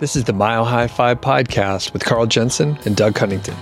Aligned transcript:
This 0.00 0.14
is 0.14 0.22
the 0.22 0.32
Mile 0.32 0.64
High 0.64 0.86
Five 0.86 1.20
podcast 1.20 1.92
with 1.92 2.04
Carl 2.04 2.26
Jensen 2.26 2.78
and 2.84 2.94
Doug 2.94 3.16
Cunnington. 3.16 3.56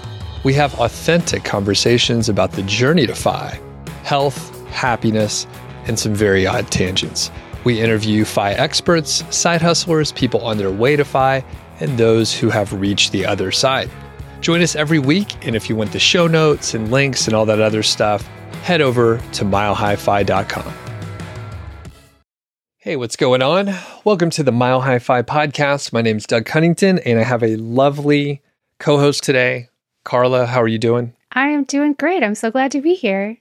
We 0.45 0.53
have 0.53 0.79
authentic 0.79 1.45
conversations 1.45 2.29
about 2.29 2.53
the 2.53 2.62
journey 2.65 3.07
to 3.07 3.15
FI, 3.15 3.58
health, 4.05 4.54
happiness, 4.67 5.46
and 5.86 5.99
some 5.99 6.14
very 6.14 6.46
odd 6.46 6.70
tangents. 6.70 7.30
We 7.64 7.80
interview 7.80 8.27
FI 8.27 8.52
experts, 8.52 9.25
side 9.34 9.62
hustlers, 9.62 10.12
people 10.12 10.43
on 10.43 10.59
their 10.59 10.70
way 10.70 10.95
to 10.96 11.07
FI, 11.07 11.43
and 11.80 11.96
those 11.96 12.35
who 12.35 12.50
have 12.50 12.71
reached 12.75 13.12
the 13.12 13.25
other 13.25 13.50
side. 13.50 13.91
Join 14.43 14.61
us 14.61 14.77
every 14.77 14.98
week, 14.98 15.43
and 15.46 15.57
if 15.57 15.71
you 15.71 15.75
want 15.77 15.93
the 15.93 15.98
show 15.98 16.27
notes 16.27 16.75
and 16.75 16.91
links 16.91 17.27
and 17.27 17.34
all 17.34 17.46
that 17.46 17.62
other 17.62 17.82
stuff, 17.82 18.27
head 18.62 18.82
over 18.82 19.16
to 19.32 19.45
milehighfi.com. 19.46 20.86
Hey, 22.87 22.95
what's 22.95 23.16
going 23.16 23.43
on? 23.43 23.75
Welcome 24.05 24.30
to 24.30 24.45
the 24.45 24.52
Mile 24.52 24.80
High 24.80 25.00
Five 25.00 25.27
podcast. 25.27 25.93
My 25.93 26.02
name 26.02 26.19
is 26.19 26.25
Doug 26.25 26.46
Cunnington, 26.46 27.01
and 27.01 27.19
I 27.19 27.24
have 27.24 27.42
a 27.42 27.56
lovely 27.56 28.42
co 28.78 28.97
host 28.97 29.24
today. 29.24 29.70
Carla, 30.05 30.47
how 30.47 30.62
are 30.62 30.69
you 30.69 30.78
doing? 30.78 31.12
I 31.33 31.48
am 31.48 31.64
doing 31.64 31.95
great. 31.95 32.23
I'm 32.23 32.37
so 32.37 32.52
glad 32.52 32.70
to 32.70 32.80
be 32.80 32.95
here. 32.95 33.38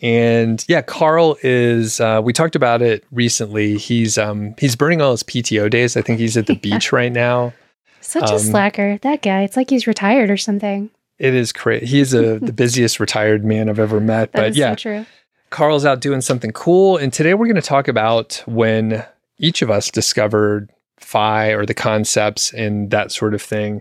And 0.00 0.62
yeah, 0.68 0.82
Carl 0.82 1.38
is. 1.42 1.98
Uh, 1.98 2.20
we 2.22 2.34
talked 2.34 2.56
about 2.56 2.82
it 2.82 3.06
recently. 3.10 3.78
He's 3.78 4.18
um 4.18 4.54
he's 4.58 4.76
burning 4.76 5.00
all 5.00 5.12
his 5.12 5.22
PTO 5.22 5.70
days. 5.70 5.96
I 5.96 6.02
think 6.02 6.18
he's 6.18 6.36
at 6.36 6.44
the 6.44 6.56
beach 6.62 6.92
right 6.92 7.10
now. 7.10 7.54
Such 8.02 8.28
um, 8.28 8.36
a 8.36 8.38
slacker, 8.38 8.98
that 8.98 9.22
guy. 9.22 9.44
It's 9.44 9.56
like 9.56 9.70
he's 9.70 9.86
retired 9.86 10.28
or 10.28 10.36
something. 10.36 10.90
It 11.18 11.34
is 11.34 11.54
crazy. 11.54 11.86
He's 11.86 12.12
a, 12.12 12.38
the 12.38 12.52
busiest 12.52 13.00
retired 13.00 13.46
man 13.46 13.70
I've 13.70 13.78
ever 13.78 13.98
met. 13.98 14.32
But 14.32 14.54
yeah, 14.54 14.72
so 14.72 14.76
true. 14.76 15.06
Carl's 15.54 15.84
out 15.84 16.00
doing 16.00 16.20
something 16.20 16.50
cool. 16.50 16.96
And 16.96 17.12
today 17.12 17.32
we're 17.32 17.46
going 17.46 17.54
to 17.54 17.62
talk 17.62 17.86
about 17.86 18.42
when 18.44 19.06
each 19.38 19.62
of 19.62 19.70
us 19.70 19.88
discovered 19.88 20.68
FI 20.98 21.50
or 21.50 21.64
the 21.64 21.74
concepts 21.74 22.52
and 22.52 22.90
that 22.90 23.12
sort 23.12 23.34
of 23.34 23.40
thing. 23.40 23.80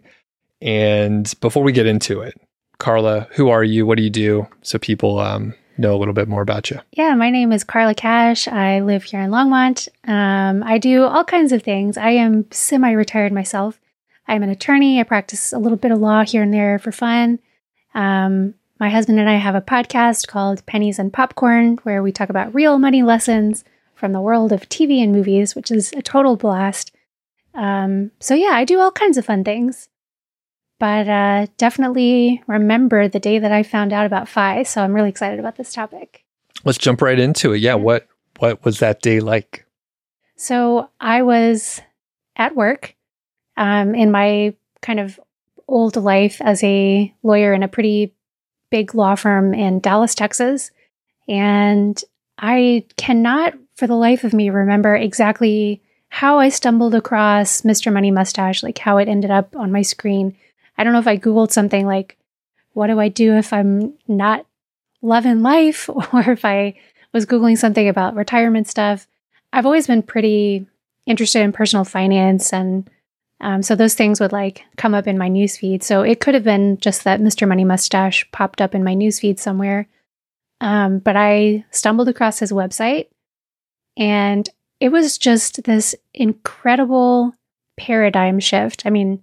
And 0.62 1.34
before 1.42 1.64
we 1.64 1.72
get 1.72 1.88
into 1.88 2.22
it, 2.22 2.40
Carla, 2.78 3.28
who 3.32 3.50
are 3.50 3.64
you? 3.64 3.88
What 3.88 3.98
do 3.98 4.04
you 4.04 4.12
do? 4.12 4.48
So 4.62 4.78
people 4.78 5.18
um, 5.18 5.56
know 5.80 5.96
a 5.96 5.98
little 5.98 6.14
bit 6.14 6.28
more 6.28 6.44
about 6.44 6.70
you. 6.70 6.80
Yeah, 6.92 7.16
my 7.16 7.32
name 7.32 7.52
is 7.52 7.64
Carla 7.64 7.96
Cash. 7.96 8.48
I 8.48 8.82
live 8.82 9.06
here 9.06 9.22
in 9.22 9.32
Longmont. 9.32 9.88
Um, 10.08 10.62
I 10.62 10.78
do 10.78 11.06
all 11.06 11.24
kinds 11.24 11.52
of 11.52 11.64
things. 11.64 11.98
I 11.98 12.12
am 12.12 12.46
semi 12.52 12.92
retired 12.92 13.34
myself. 13.34 13.82
I'm 14.28 14.44
an 14.44 14.50
attorney. 14.50 15.00
I 15.00 15.04
practice 15.04 15.52
a 15.52 15.58
little 15.58 15.80
bit 15.80 15.92
of 15.92 15.98
law 15.98 16.24
here 16.24 16.44
and 16.44 16.54
there 16.54 16.78
for 16.78 16.92
fun. 16.92 17.40
Um, 17.96 18.54
my 18.80 18.90
husband 18.90 19.20
and 19.20 19.30
I 19.30 19.36
have 19.36 19.56
a 19.56 19.62
podcast 19.62 20.28
called 20.28 20.66
Pennies 20.66 21.00
and 21.00 21.14
Popcorn, 21.14 21.78
where 21.84 22.02
we 22.02 22.12
talk 22.12 22.30
about 22.30 22.54
real 22.54 22.80
money 22.80 23.04
lessons 23.04 23.64
from 23.96 24.12
the 24.12 24.22
world 24.22 24.52
of 24.52 24.68
TV 24.70 25.02
and 25.02 25.12
movies, 25.12 25.56
which 25.56 25.72
is 25.72 25.94
a 25.94 26.02
total 26.02 26.36
blast. 26.36 26.94
Um, 27.54 28.12
so, 28.20 28.34
yeah, 28.34 28.52
I 28.52 28.66
do 28.66 28.80
all 28.80 28.92
kinds 28.92 29.18
of 29.18 29.26
fun 29.26 29.44
things. 29.44 29.90
But 30.80 31.08
uh, 31.08 31.48
definitely 31.58 32.44
remember 32.48 33.08
the 33.08 33.20
day 33.20 33.40
that 33.40 33.52
I 33.52 33.64
found 33.64 33.94
out 33.94 34.06
about 34.06 34.28
FI. 34.28 34.64
So, 34.64 34.84
I'm 34.84 34.94
really 34.94 35.10
excited 35.10 35.40
about 35.40 35.56
this 35.56 35.74
topic. 35.74 36.26
Let's 36.66 36.78
jump 36.78 37.02
right 37.02 37.20
into 37.20 37.54
it. 37.54 37.60
Yeah, 37.60 37.76
what 37.76 38.08
what 38.40 38.66
was 38.66 38.80
that 38.80 39.02
day 39.02 39.20
like? 39.20 39.66
So, 40.36 40.90
I 41.00 41.22
was 41.22 41.80
at 42.36 42.56
work 42.56 42.96
um, 43.56 43.94
in 43.94 44.12
my 44.12 44.56
kind 44.82 45.00
of 45.00 45.20
old 45.68 45.96
life 45.96 46.42
as 46.42 46.64
a 46.64 47.14
lawyer 47.24 47.54
in 47.54 47.64
a 47.64 47.68
pretty 47.68 48.14
big 48.74 48.96
law 48.96 49.14
firm 49.14 49.54
in 49.54 49.80
Dallas, 49.80 50.16
Texas. 50.16 50.72
And 51.30 52.04
I 52.40 52.84
cannot 52.98 53.54
for 53.76 53.86
the 53.86 53.94
life 53.94 54.24
of 54.24 54.34
me 54.34 54.50
remember 54.50 54.96
exactly 54.96 55.80
how 56.10 56.40
I 56.40 56.50
stumbled 56.50 56.96
across 56.96 57.62
Mr. 57.62 57.94
Money 57.94 58.10
Mustache, 58.10 58.64
like 58.64 58.80
how 58.80 58.98
it 58.98 59.08
ended 59.08 59.30
up 59.30 59.56
on 59.56 59.72
my 59.72 59.84
screen. 59.84 60.36
I 60.76 60.84
don't 60.84 60.92
know 60.92 60.98
if 60.98 61.08
I 61.08 61.20
Googled 61.20 61.52
something 61.52 61.86
like, 61.86 62.18
what 62.72 62.88
do 62.88 63.00
I 63.00 63.10
do 63.10 63.34
if 63.38 63.54
I'm 63.54 63.94
not 64.08 64.44
loving 65.04 65.44
life? 65.44 65.88
Or 66.12 66.32
if 66.32 66.44
I 66.44 66.74
was 67.14 67.28
Googling 67.28 67.60
something 67.60 67.88
about 67.88 68.16
retirement 68.16 68.68
stuff. 68.68 69.08
I've 69.52 69.68
always 69.68 69.86
been 69.86 70.02
pretty 70.02 70.66
interested 71.06 71.44
in 71.44 71.54
personal 71.54 71.86
finance 71.86 72.52
and 72.52 72.90
um, 73.44 73.62
so 73.62 73.76
those 73.76 73.94
things 73.94 74.22
would 74.22 74.32
like 74.32 74.64
come 74.78 74.96
up 74.96 75.06
in 75.06 75.18
my 75.18 75.30
newsfeed. 75.30 75.84
So 75.84 76.02
it 76.02 76.22
could 76.22 76.34
have 76.34 76.46
been 76.46 76.78
just 76.78 77.04
that 77.04 77.20
Mr. 77.20 77.46
Money 77.46 77.66
Mustache 77.66 78.26
popped 78.32 78.62
up 78.62 78.74
in 78.74 78.86
my 78.86 78.96
newsfeed 78.96 79.38
somewhere. 79.38 79.90
Um, 80.62 81.00
but 81.00 81.18
I 81.18 81.66
stumbled 81.70 82.08
across 82.08 82.40
his 82.40 82.54
website 82.54 83.08
and 83.98 84.50
it 84.80 84.90
was 84.94 85.18
just 85.18 85.66
this 85.66 85.94
incredible 86.14 87.36
paradigm 87.78 88.40
shift. 88.40 88.86
I 88.86 88.90
mean, 88.90 89.22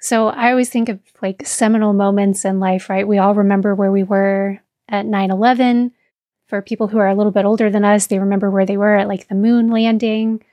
so 0.00 0.28
I 0.28 0.50
always 0.50 0.70
think 0.70 0.88
of 0.88 1.00
like 1.20 1.44
seminal 1.44 1.92
moments 1.92 2.44
in 2.44 2.60
life, 2.60 2.88
right? 2.88 3.08
We 3.08 3.18
all 3.18 3.34
remember 3.34 3.74
where 3.74 3.90
we 3.90 4.04
were 4.04 4.60
at 4.88 5.04
9 5.04 5.32
11. 5.32 5.90
For 6.46 6.62
people 6.62 6.86
who 6.86 6.98
are 6.98 7.08
a 7.08 7.14
little 7.14 7.32
bit 7.32 7.44
older 7.44 7.70
than 7.70 7.84
us, 7.84 8.06
they 8.06 8.20
remember 8.20 8.50
where 8.50 8.64
they 8.64 8.76
were 8.76 8.94
at 8.94 9.08
like 9.08 9.26
the 9.26 9.34
moon 9.34 9.68
landing. 9.68 10.44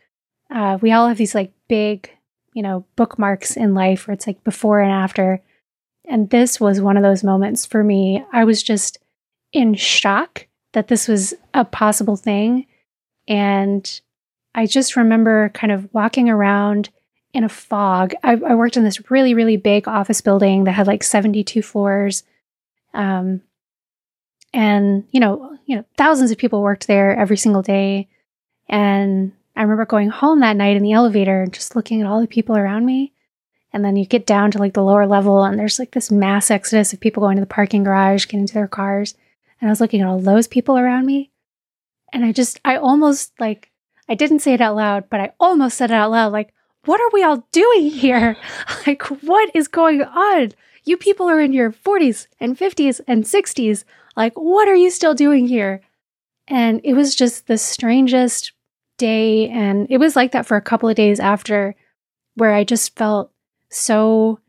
Uh, 0.49 0.79
we 0.81 0.91
all 0.91 1.07
have 1.07 1.17
these 1.17 1.35
like 1.35 1.53
big 1.67 2.09
you 2.55 2.63
know, 2.63 2.85
bookmarks 2.95 3.57
in 3.57 3.75
life 3.75 4.07
where 4.07 4.13
it's 4.13 4.25
like 4.25 4.43
before 4.45 4.79
and 4.79 4.91
after. 4.91 5.41
And 6.07 6.29
this 6.29 6.59
was 6.59 6.79
one 6.79 6.95
of 6.95 7.03
those 7.03 7.23
moments 7.23 7.66
for 7.66 7.83
me. 7.83 8.23
I 8.31 8.45
was 8.45 8.63
just 8.63 8.97
in 9.51 9.75
shock 9.75 10.47
that 10.71 10.88
this 10.88 11.07
was 11.07 11.33
a 11.53 11.65
possible 11.65 12.15
thing. 12.15 12.65
And 13.27 14.01
I 14.55 14.67
just 14.67 14.95
remember 14.95 15.49
kind 15.49 15.71
of 15.71 15.94
walking 15.94 16.29
around 16.29 16.89
in 17.33 17.44
a 17.44 17.49
fog. 17.49 18.13
I, 18.23 18.31
I 18.33 18.55
worked 18.55 18.77
in 18.77 18.85
this 18.85 19.11
really, 19.11 19.33
really 19.33 19.57
big 19.57 19.89
office 19.89 20.21
building 20.21 20.63
that 20.63 20.71
had 20.71 20.88
like 20.88 21.03
72 21.03 21.61
floors. 21.61 22.23
Um, 22.94 23.41
and 24.53 25.03
you 25.11 25.19
know, 25.19 25.57
you 25.65 25.75
know, 25.75 25.83
thousands 25.97 26.31
of 26.31 26.38
people 26.38 26.61
worked 26.61 26.88
there 26.88 27.17
every 27.17 27.35
single 27.35 27.61
day. 27.61 28.07
And 28.69 29.33
I 29.55 29.61
remember 29.61 29.85
going 29.85 30.09
home 30.09 30.41
that 30.41 30.57
night 30.57 30.75
in 30.75 30.83
the 30.83 30.91
elevator 30.91 31.41
and 31.41 31.53
just 31.53 31.75
looking 31.75 32.01
at 32.01 32.07
all 32.07 32.19
the 32.19 32.27
people 32.27 32.57
around 32.57 32.85
me. 32.85 33.13
And 33.71 33.83
then 33.83 33.95
you 33.95 34.05
get 34.05 34.25
down 34.25 34.51
to 34.51 34.57
like 34.57 34.73
the 34.73 34.83
lower 34.83 35.05
level, 35.05 35.43
and 35.43 35.59
there's 35.59 35.79
like 35.79 35.91
this 35.91 36.09
mass 36.11 36.49
exodus 36.49 36.93
of 36.93 36.99
people 36.99 37.21
going 37.21 37.35
to 37.35 37.41
the 37.41 37.45
parking 37.45 37.83
garage, 37.83 38.25
getting 38.25 38.47
to 38.47 38.53
their 38.53 38.67
cars. 38.67 39.15
And 39.59 39.69
I 39.69 39.71
was 39.71 39.81
looking 39.81 40.01
at 40.01 40.07
all 40.07 40.19
those 40.19 40.47
people 40.47 40.77
around 40.77 41.05
me. 41.05 41.31
And 42.13 42.23
I 42.23 42.31
just, 42.31 42.59
I 42.63 42.77
almost 42.77 43.33
like, 43.39 43.71
I 44.07 44.15
didn't 44.15 44.39
say 44.39 44.53
it 44.53 44.61
out 44.61 44.75
loud, 44.75 45.09
but 45.09 45.19
I 45.19 45.33
almost 45.39 45.77
said 45.77 45.91
it 45.91 45.95
out 45.95 46.11
loud 46.11 46.31
like, 46.31 46.53
what 46.85 47.01
are 47.01 47.09
we 47.11 47.23
all 47.23 47.47
doing 47.51 47.89
here? 47.89 48.38
Like, 48.88 49.01
what 49.23 49.49
is 49.55 49.67
going 49.67 50.03
on? 50.03 50.51
You 50.83 50.95
people 50.95 51.27
are 51.27 51.41
in 51.41 51.53
your 51.53 51.71
40s 51.71 52.27
and 52.39 52.55
50s 52.55 53.01
and 53.07 53.23
60s. 53.23 53.83
Like, 54.15 54.33
what 54.35 54.67
are 54.67 54.75
you 54.75 54.91
still 54.91 55.15
doing 55.15 55.47
here? 55.47 55.81
And 56.47 56.79
it 56.83 56.94
was 56.94 57.15
just 57.15 57.47
the 57.47 57.57
strangest 57.57 58.51
day. 58.97 59.50
And 59.50 59.88
it 59.89 59.97
was 59.97 60.16
like 60.16 60.31
that 60.31 60.45
for 60.45 60.57
a 60.57 60.61
couple 60.61 60.89
of 60.89 60.95
days 60.95 61.19
after, 61.19 61.75
where 62.35 62.53
I 62.53 62.63
just 62.63 62.95
felt 62.95 63.31
so 63.69 64.39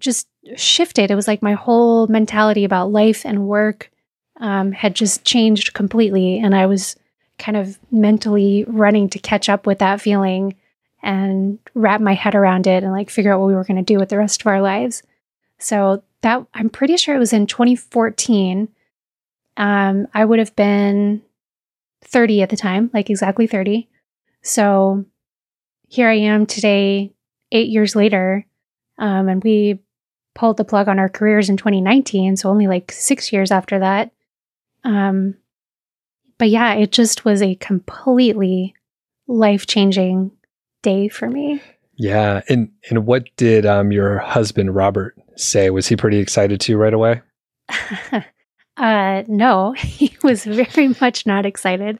just 0.00 0.28
shifted. 0.56 1.10
It 1.10 1.14
was 1.14 1.28
like 1.28 1.42
my 1.42 1.54
whole 1.54 2.06
mentality 2.08 2.64
about 2.64 2.92
life 2.92 3.24
and 3.24 3.46
work 3.46 3.90
um, 4.40 4.72
had 4.72 4.94
just 4.94 5.24
changed 5.24 5.72
completely. 5.72 6.38
And 6.38 6.54
I 6.54 6.66
was 6.66 6.96
kind 7.38 7.56
of 7.56 7.78
mentally 7.90 8.64
running 8.66 9.08
to 9.10 9.18
catch 9.18 9.48
up 9.48 9.66
with 9.66 9.78
that 9.78 10.00
feeling 10.00 10.54
and 11.02 11.58
wrap 11.74 12.00
my 12.00 12.14
head 12.14 12.34
around 12.34 12.66
it 12.66 12.82
and 12.82 12.92
like 12.92 13.10
figure 13.10 13.32
out 13.32 13.40
what 13.40 13.46
we 13.46 13.54
were 13.54 13.64
going 13.64 13.76
to 13.76 13.82
do 13.82 13.98
with 13.98 14.08
the 14.08 14.18
rest 14.18 14.40
of 14.40 14.46
our 14.46 14.62
lives. 14.62 15.02
So 15.58 16.02
that 16.22 16.44
I'm 16.54 16.70
pretty 16.70 16.96
sure 16.96 17.14
it 17.14 17.18
was 17.18 17.32
in 17.32 17.46
2014. 17.46 18.68
Um, 19.56 20.08
I 20.14 20.24
would 20.24 20.38
have 20.38 20.56
been 20.56 21.22
30 22.04 22.42
at 22.42 22.50
the 22.50 22.56
time, 22.56 22.90
like 22.92 23.10
exactly 23.10 23.46
30. 23.46 23.88
So 24.42 25.04
here 25.88 26.08
I 26.08 26.14
am 26.14 26.46
today, 26.46 27.12
eight 27.52 27.68
years 27.68 27.96
later, 27.96 28.46
um, 28.98 29.28
and 29.28 29.42
we 29.42 29.80
pulled 30.34 30.56
the 30.56 30.64
plug 30.64 30.88
on 30.88 30.98
our 30.98 31.08
careers 31.08 31.48
in 31.48 31.56
2019. 31.56 32.36
So 32.36 32.50
only 32.50 32.66
like 32.66 32.92
six 32.92 33.32
years 33.32 33.50
after 33.50 33.78
that. 33.78 34.12
Um, 34.84 35.34
but 36.38 36.50
yeah, 36.50 36.74
it 36.74 36.92
just 36.92 37.24
was 37.24 37.42
a 37.42 37.54
completely 37.56 38.74
life 39.26 39.66
changing 39.66 40.32
day 40.82 41.08
for 41.08 41.28
me. 41.28 41.62
Yeah, 41.96 42.42
and 42.48 42.70
and 42.90 43.06
what 43.06 43.24
did 43.36 43.64
um, 43.64 43.92
your 43.92 44.18
husband 44.18 44.74
Robert 44.74 45.16
say? 45.36 45.70
Was 45.70 45.86
he 45.86 45.96
pretty 45.96 46.18
excited 46.18 46.60
too 46.60 46.76
right 46.76 46.92
away? 46.92 47.22
Uh, 48.76 49.22
no, 49.28 49.72
he 49.76 50.16
was 50.22 50.44
very 50.44 50.88
much 51.00 51.26
not 51.26 51.46
excited. 51.46 51.98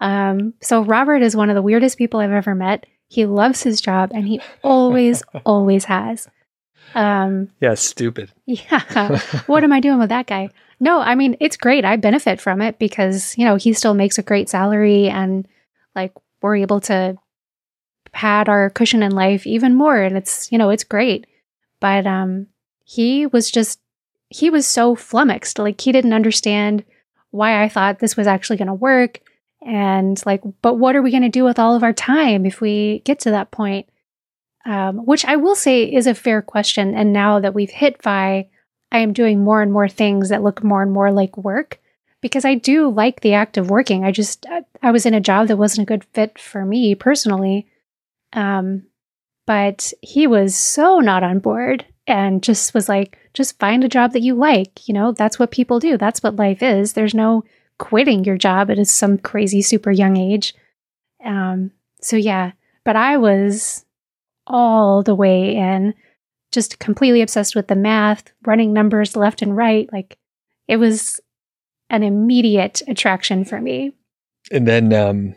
Um, 0.00 0.54
so 0.60 0.82
Robert 0.82 1.22
is 1.22 1.36
one 1.36 1.50
of 1.50 1.54
the 1.54 1.62
weirdest 1.62 1.98
people 1.98 2.20
I've 2.20 2.30
ever 2.30 2.54
met. 2.54 2.86
He 3.08 3.26
loves 3.26 3.62
his 3.62 3.80
job 3.80 4.12
and 4.14 4.26
he 4.26 4.40
always, 4.62 5.22
always 5.44 5.84
has. 5.84 6.28
Um, 6.94 7.48
yeah, 7.60 7.74
stupid. 7.74 8.32
Yeah. 8.46 9.18
what 9.46 9.64
am 9.64 9.72
I 9.72 9.80
doing 9.80 9.98
with 9.98 10.08
that 10.08 10.26
guy? 10.26 10.48
No, 10.80 11.00
I 11.00 11.14
mean, 11.14 11.36
it's 11.40 11.56
great. 11.56 11.84
I 11.84 11.96
benefit 11.96 12.40
from 12.40 12.62
it 12.62 12.78
because, 12.78 13.36
you 13.36 13.44
know, 13.44 13.56
he 13.56 13.72
still 13.72 13.94
makes 13.94 14.18
a 14.18 14.22
great 14.22 14.48
salary 14.48 15.08
and 15.08 15.46
like 15.94 16.12
we're 16.40 16.56
able 16.56 16.80
to 16.82 17.16
pad 18.12 18.48
our 18.48 18.70
cushion 18.70 19.02
in 19.02 19.12
life 19.12 19.46
even 19.46 19.74
more 19.74 19.96
and 19.96 20.16
it's 20.16 20.50
you 20.50 20.58
know 20.58 20.70
it's 20.70 20.82
great 20.82 21.26
but 21.78 22.06
um 22.08 22.46
he 22.84 23.24
was 23.26 23.50
just 23.50 23.78
he 24.30 24.48
was 24.48 24.66
so 24.66 24.94
flummoxed 24.94 25.58
like 25.58 25.80
he 25.80 25.92
didn't 25.92 26.14
understand 26.14 26.84
why 27.32 27.62
i 27.62 27.68
thought 27.68 27.98
this 27.98 28.16
was 28.16 28.26
actually 28.26 28.56
going 28.56 28.68
to 28.68 28.74
work. 28.74 29.20
And 29.62 30.20
like 30.24 30.40
but 30.62 30.74
what 30.74 30.96
are 30.96 31.02
we 31.02 31.10
going 31.10 31.22
to 31.22 31.28
do 31.28 31.44
with 31.44 31.58
all 31.58 31.76
of 31.76 31.82
our 31.82 31.92
time 31.92 32.46
if 32.46 32.62
we 32.62 33.00
get 33.04 33.20
to 33.20 33.30
that 33.32 33.50
point? 33.50 33.86
Um, 34.64 35.04
which 35.04 35.24
i 35.26 35.36
will 35.36 35.54
say 35.54 35.84
is 35.84 36.06
a 36.06 36.14
fair 36.14 36.40
question. 36.40 36.94
And 36.94 37.12
now 37.12 37.40
that 37.40 37.54
we've 37.54 37.70
hit 37.70 38.02
fi 38.02 38.48
i 38.90 38.98
am 38.98 39.12
doing 39.12 39.44
more 39.44 39.60
and 39.60 39.72
more 39.72 39.88
things 39.88 40.30
that 40.30 40.42
look 40.42 40.64
more 40.64 40.82
and 40.82 40.92
more 40.92 41.12
like 41.12 41.36
work 41.36 41.78
because 42.22 42.44
i 42.46 42.54
do 42.54 42.88
like 42.88 43.20
the 43.20 43.34
act 43.34 43.58
of 43.58 43.68
working. 43.68 44.04
I 44.04 44.12
just 44.12 44.46
i 44.82 44.90
was 44.90 45.04
in 45.04 45.14
a 45.14 45.20
job 45.20 45.48
that 45.48 45.58
wasn't 45.58 45.86
a 45.86 45.92
good 45.92 46.04
fit 46.14 46.38
for 46.38 46.64
me 46.64 46.94
personally. 46.94 47.66
Um, 48.32 48.84
but 49.46 49.92
he 50.00 50.26
was 50.26 50.54
so 50.54 51.00
not 51.00 51.22
on 51.22 51.40
board 51.40 51.84
and 52.06 52.42
just 52.42 52.72
was 52.72 52.88
like, 52.88 53.18
just 53.34 53.58
find 53.58 53.84
a 53.84 53.88
job 53.88 54.12
that 54.12 54.22
you 54.22 54.34
like. 54.34 54.88
You 54.88 54.94
know, 54.94 55.12
that's 55.12 55.38
what 55.38 55.50
people 55.50 55.78
do. 55.80 55.96
That's 55.96 56.22
what 56.22 56.36
life 56.36 56.62
is. 56.62 56.92
There's 56.92 57.14
no 57.14 57.44
quitting 57.78 58.24
your 58.24 58.36
job 58.36 58.70
at 58.70 58.86
some 58.86 59.18
crazy, 59.18 59.62
super 59.62 59.90
young 59.90 60.16
age. 60.16 60.54
Um, 61.24 61.70
so 62.00 62.16
yeah, 62.16 62.52
but 62.84 62.96
I 62.96 63.16
was 63.16 63.84
all 64.46 65.02
the 65.02 65.14
way 65.14 65.56
in, 65.56 65.94
just 66.52 66.78
completely 66.78 67.22
obsessed 67.22 67.54
with 67.54 67.68
the 67.68 67.76
math, 67.76 68.32
running 68.44 68.72
numbers 68.72 69.16
left 69.16 69.42
and 69.42 69.56
right. 69.56 69.88
Like 69.92 70.18
it 70.66 70.76
was 70.76 71.20
an 71.88 72.02
immediate 72.02 72.82
attraction 72.88 73.44
for 73.44 73.60
me. 73.60 73.92
And 74.50 74.66
then, 74.66 74.92
um, 74.92 75.34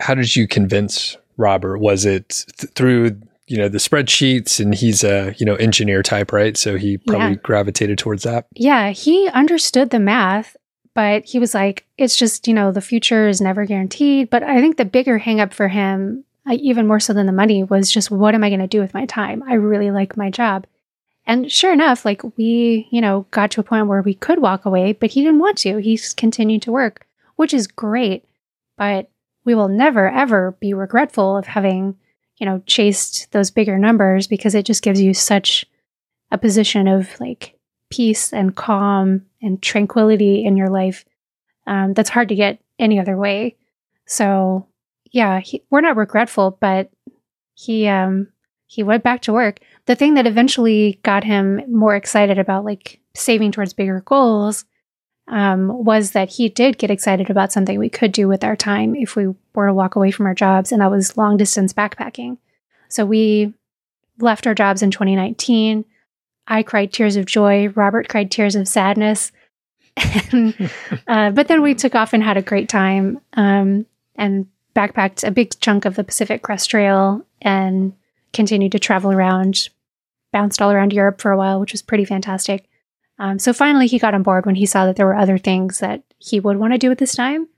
how 0.00 0.14
did 0.14 0.36
you 0.36 0.46
convince 0.46 1.16
Robert? 1.36 1.78
Was 1.78 2.04
it 2.04 2.44
th- 2.58 2.72
through 2.74 3.20
you 3.46 3.56
know 3.56 3.68
the 3.68 3.78
spreadsheets 3.78 4.60
and 4.60 4.74
he's 4.74 5.04
a 5.04 5.34
you 5.38 5.46
know 5.46 5.54
engineer 5.56 6.02
type 6.02 6.32
right? 6.32 6.56
So 6.56 6.76
he 6.76 6.98
probably 6.98 7.30
yeah. 7.30 7.42
gravitated 7.42 7.98
towards 7.98 8.22
that. 8.24 8.46
Yeah 8.54 8.90
he 8.90 9.28
understood 9.28 9.90
the 9.90 9.98
math 9.98 10.56
but 10.94 11.24
he 11.26 11.38
was 11.38 11.54
like 11.54 11.86
it's 11.98 12.16
just 12.16 12.48
you 12.48 12.54
know 12.54 12.72
the 12.72 12.80
future 12.80 13.28
is 13.28 13.40
never 13.40 13.64
guaranteed. 13.64 14.30
But 14.30 14.42
i 14.42 14.60
think 14.60 14.76
the 14.76 14.84
bigger 14.84 15.20
hangup 15.20 15.52
for 15.52 15.68
him 15.68 16.24
even 16.50 16.86
more 16.86 17.00
so 17.00 17.12
than 17.12 17.26
the 17.26 17.32
money 17.32 17.64
was 17.64 17.90
just 17.90 18.10
what 18.10 18.34
am 18.34 18.44
i 18.44 18.48
going 18.48 18.60
to 18.60 18.66
do 18.66 18.80
with 18.80 18.94
my 18.94 19.06
time? 19.06 19.42
I 19.42 19.54
really 19.54 19.90
like 19.90 20.16
my 20.16 20.30
job. 20.30 20.66
And 21.28 21.50
sure 21.50 21.72
enough 21.72 22.04
like 22.04 22.22
we 22.36 22.88
you 22.90 23.00
know 23.00 23.26
got 23.30 23.50
to 23.52 23.60
a 23.60 23.64
point 23.64 23.86
where 23.86 24.02
we 24.02 24.14
could 24.14 24.40
walk 24.40 24.64
away 24.64 24.92
but 24.92 25.10
he 25.10 25.22
didn't 25.22 25.40
want 25.40 25.58
to. 25.58 25.78
He's 25.78 26.12
continued 26.14 26.62
to 26.62 26.72
work 26.72 27.06
which 27.36 27.52
is 27.54 27.66
great 27.66 28.24
but 28.76 29.10
we 29.46 29.54
will 29.54 29.68
never 29.68 30.10
ever 30.10 30.56
be 30.60 30.74
regretful 30.74 31.36
of 31.36 31.46
having, 31.46 31.96
you 32.38 32.46
know, 32.46 32.62
chased 32.66 33.30
those 33.32 33.50
bigger 33.50 33.78
numbers 33.78 34.26
because 34.26 34.54
it 34.54 34.66
just 34.66 34.82
gives 34.82 35.00
you 35.00 35.14
such 35.14 35.64
a 36.30 36.38
position 36.38 36.88
of 36.88 37.18
like 37.20 37.58
peace 37.90 38.32
and 38.32 38.56
calm 38.56 39.22
and 39.40 39.62
tranquility 39.62 40.44
in 40.44 40.56
your 40.56 40.68
life 40.68 41.04
um, 41.66 41.94
that's 41.94 42.10
hard 42.10 42.28
to 42.28 42.34
get 42.34 42.60
any 42.78 42.98
other 42.98 43.16
way. 43.16 43.56
So 44.06 44.66
yeah, 45.12 45.40
he, 45.40 45.62
we're 45.70 45.80
not 45.80 45.96
regretful, 45.96 46.58
but 46.60 46.90
he 47.54 47.88
um, 47.88 48.28
he 48.66 48.82
went 48.82 49.02
back 49.02 49.22
to 49.22 49.32
work. 49.32 49.60
The 49.86 49.94
thing 49.94 50.14
that 50.14 50.26
eventually 50.26 51.00
got 51.02 51.24
him 51.24 51.62
more 51.68 51.96
excited 51.96 52.38
about 52.38 52.64
like 52.64 53.00
saving 53.14 53.52
towards 53.52 53.72
bigger 53.72 54.02
goals 54.04 54.64
um, 55.28 55.84
was 55.84 56.12
that 56.12 56.30
he 56.30 56.48
did 56.48 56.78
get 56.78 56.90
excited 56.90 57.30
about 57.30 57.52
something 57.52 57.78
we 57.78 57.88
could 57.88 58.12
do 58.12 58.28
with 58.28 58.44
our 58.44 58.56
time 58.56 58.94
if 58.94 59.16
we 59.16 59.34
were 59.54 59.66
to 59.66 59.74
walk 59.74 59.96
away 59.96 60.10
from 60.10 60.26
our 60.26 60.34
jobs, 60.34 60.72
and 60.72 60.80
that 60.80 60.90
was 60.90 61.16
long 61.16 61.36
distance 61.36 61.72
backpacking. 61.72 62.38
So 62.88 63.04
we 63.04 63.54
left 64.18 64.46
our 64.46 64.54
jobs 64.54 64.82
in 64.82 64.90
2019. 64.90 65.84
I 66.46 66.62
cried 66.62 66.92
tears 66.92 67.16
of 67.16 67.26
joy. 67.26 67.68
Robert 67.68 68.08
cried 68.08 68.30
tears 68.30 68.54
of 68.54 68.68
sadness. 68.68 69.32
and, 70.32 70.70
uh, 71.08 71.30
but 71.30 71.48
then 71.48 71.62
we 71.62 71.74
took 71.74 71.94
off 71.94 72.12
and 72.12 72.22
had 72.22 72.36
a 72.36 72.42
great 72.42 72.68
time 72.68 73.20
um, 73.32 73.86
and 74.14 74.46
backpacked 74.74 75.26
a 75.26 75.30
big 75.30 75.58
chunk 75.60 75.84
of 75.84 75.96
the 75.96 76.04
Pacific 76.04 76.42
Crest 76.42 76.70
Trail 76.70 77.24
and 77.42 77.92
continued 78.32 78.72
to 78.72 78.78
travel 78.78 79.10
around, 79.10 79.70
bounced 80.32 80.60
all 80.60 80.70
around 80.70 80.92
Europe 80.92 81.20
for 81.20 81.32
a 81.32 81.38
while, 81.38 81.58
which 81.58 81.72
was 81.72 81.82
pretty 81.82 82.04
fantastic. 82.04 82.68
Um, 83.18 83.38
so 83.38 83.52
finally, 83.52 83.86
he 83.86 83.98
got 83.98 84.14
on 84.14 84.22
board 84.22 84.46
when 84.46 84.54
he 84.54 84.66
saw 84.66 84.86
that 84.86 84.96
there 84.96 85.06
were 85.06 85.16
other 85.16 85.38
things 85.38 85.78
that 85.78 86.02
he 86.18 86.40
would 86.40 86.58
want 86.58 86.72
to 86.72 86.78
do 86.78 86.90
at 86.90 86.98
this 86.98 87.14
time. 87.14 87.48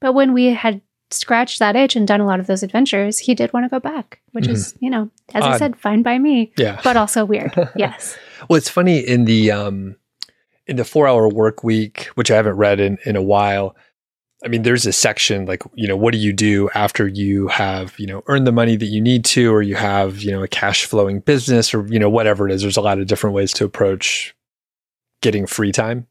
But 0.00 0.12
when 0.12 0.32
we 0.32 0.46
had 0.46 0.82
scratched 1.10 1.58
that 1.58 1.76
itch 1.76 1.96
and 1.96 2.06
done 2.06 2.20
a 2.20 2.26
lot 2.26 2.40
of 2.40 2.46
those 2.46 2.62
adventures, 2.62 3.18
he 3.18 3.34
did 3.34 3.52
want 3.52 3.64
to 3.64 3.70
go 3.70 3.80
back, 3.80 4.20
which 4.32 4.44
mm-hmm. 4.44 4.54
is, 4.54 4.76
you 4.80 4.90
know, 4.90 5.10
as 5.34 5.44
Odd. 5.44 5.54
I 5.54 5.58
said, 5.58 5.76
fine 5.76 6.02
by 6.02 6.18
me. 6.18 6.52
Yeah. 6.58 6.80
But 6.84 6.96
also 6.96 7.24
weird. 7.24 7.54
yes. 7.76 8.18
Well, 8.48 8.56
it's 8.58 8.68
funny 8.68 8.98
in 8.98 9.24
the 9.24 9.50
um 9.50 9.96
in 10.66 10.76
the 10.76 10.84
four 10.84 11.08
hour 11.08 11.28
work 11.28 11.64
week, 11.64 12.06
which 12.14 12.30
I 12.30 12.36
haven't 12.36 12.56
read 12.56 12.80
in, 12.80 12.98
in 13.06 13.16
a 13.16 13.22
while. 13.22 13.76
I 14.44 14.48
mean, 14.48 14.62
there's 14.62 14.86
a 14.86 14.92
section 14.92 15.46
like, 15.46 15.62
you 15.74 15.88
know, 15.88 15.96
what 15.96 16.12
do 16.12 16.18
you 16.18 16.32
do 16.32 16.68
after 16.74 17.08
you 17.08 17.48
have, 17.48 17.98
you 17.98 18.06
know, 18.06 18.22
earned 18.26 18.46
the 18.46 18.52
money 18.52 18.76
that 18.76 18.86
you 18.86 19.00
need 19.00 19.24
to, 19.26 19.52
or 19.52 19.62
you 19.62 19.76
have, 19.76 20.20
you 20.20 20.30
know, 20.30 20.42
a 20.42 20.48
cash 20.48 20.84
flowing 20.84 21.20
business 21.20 21.72
or, 21.72 21.86
you 21.86 21.98
know, 21.98 22.10
whatever 22.10 22.46
it 22.46 22.52
is. 22.52 22.62
There's 22.62 22.76
a 22.76 22.82
lot 22.82 22.98
of 22.98 23.06
different 23.06 23.34
ways 23.34 23.52
to 23.54 23.64
approach 23.64 24.35
getting 25.20 25.46
free 25.46 25.72
time. 25.72 26.06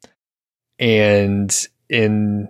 And 0.80 1.56
in 1.90 2.50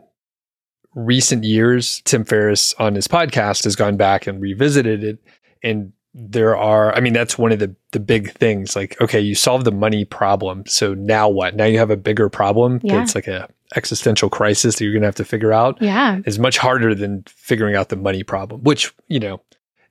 recent 0.94 1.44
years, 1.44 2.02
Tim 2.06 2.26
Ferriss 2.26 2.74
on 2.76 2.96
his 2.96 3.08
podcast 3.08 3.66
has 3.66 3.76
gone 3.76 3.98
back 3.98 4.28
and 4.28 4.42
revisited 4.42 5.04
it. 5.04 5.20
And 5.62 5.92
there 6.14 6.56
are, 6.56 6.96
I 6.96 7.02
mean, 7.02 7.14
that's 7.14 7.38
one 7.38 7.52
of 7.52 7.60
the, 7.60 7.76
the 7.92 8.00
big 8.00 8.32
things. 8.32 8.76
Like, 8.76 9.00
okay, 9.02 9.20
you 9.20 9.36
solve 9.36 9.66
the 9.66 9.72
money 9.72 10.06
problem. 10.06 10.64
So 10.66 10.94
now 10.94 11.28
what? 11.28 11.56
Now 11.56 11.66
you 11.66 11.78
have 11.78 11.92
a 11.92 11.98
bigger 11.98 12.30
problem 12.30 12.80
yeah. 12.84 12.98
that's 12.98 13.16
like 13.16 13.28
a 13.28 13.50
existential 13.76 14.30
crisis 14.30 14.76
that 14.76 14.84
you're 14.84 14.94
going 14.94 15.02
to 15.02 15.08
have 15.08 15.16
to 15.16 15.26
figure 15.26 15.52
out. 15.52 15.82
Yeah. 15.82 16.20
Is 16.26 16.40
much 16.40 16.58
harder 16.58 16.96
than 16.96 17.26
figuring 17.28 17.76
out 17.76 17.90
the 17.90 17.98
money 17.98 18.24
problem, 18.24 18.64
which, 18.64 18.94
you 19.10 19.20
know, 19.20 19.42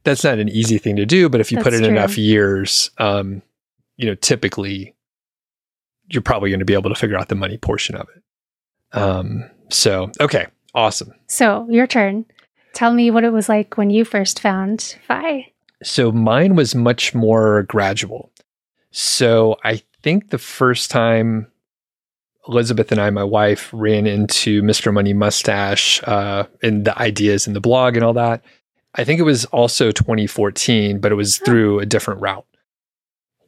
that's 0.05 0.25
not 0.25 0.39
an 0.39 0.49
easy 0.49 0.79
thing 0.79 0.97
to 0.97 1.05
do. 1.05 1.29
But 1.29 1.41
if 1.41 1.53
you 1.53 1.57
that's 1.57 1.65
put 1.65 1.75
in 1.75 1.81
true. 1.81 1.91
enough 1.91 2.17
years, 2.17 2.91
um, 2.99 3.43
you 3.97 4.07
know, 4.07 4.15
typically 4.15 4.95
you're 6.09 6.23
probably 6.23 6.51
going 6.51 6.61
to 6.61 6.67
be 6.67 6.75
able 6.75 6.91
to 6.91 6.97
figure 6.97 7.17
out 7.17 7.29
the 7.29 7.35
money 7.35 7.57
portion 7.57 7.97
of 7.97 8.09
it. 8.15 8.99
Um, 8.99 9.51
so, 9.71 10.11
okay, 10.21 10.47
awesome. 10.75 11.13
So, 11.27 11.67
your 11.71 11.87
turn. 11.87 12.27
Tell 12.75 12.93
me 12.93 13.11
what 13.11 13.25
it 13.25 13.33
was 13.33 13.49
like 13.49 13.77
when 13.77 13.91
you 13.91 14.05
first 14.05 14.41
found 14.41 14.97
FI. 15.07 15.53
So, 15.83 16.13
mine 16.13 16.57
was 16.57 16.75
much 16.75 17.15
more 17.15 17.65
gradual. 17.65 18.31
So, 18.91 19.57
I 19.65 19.83
think 20.03 20.31
the 20.31 20.39
first 20.39 20.91
time 20.91 21.49
Elizabeth 22.49 22.93
and 22.93 23.01
I, 23.01 23.11
my 23.11 23.25
wife, 23.25 23.71
ran 23.73 24.07
into 24.07 24.63
Mr. 24.63 24.93
Money 24.93 25.13
Mustache 25.13 26.03
uh, 26.05 26.45
and 26.63 26.85
the 26.85 26.97
ideas 26.99 27.47
in 27.47 27.55
the 27.55 27.61
blog 27.61 27.97
and 27.97 28.05
all 28.05 28.13
that. 28.15 28.45
I 28.95 29.05
think 29.05 29.19
it 29.19 29.25
was 29.25 29.45
also 29.47 29.91
2014, 29.91 31.01
but 31.01 31.11
it 31.11 31.17
was 31.17 31.39
through 31.39 31.81
a 31.81 31.87
different 31.87 32.21
route. 32.21 32.47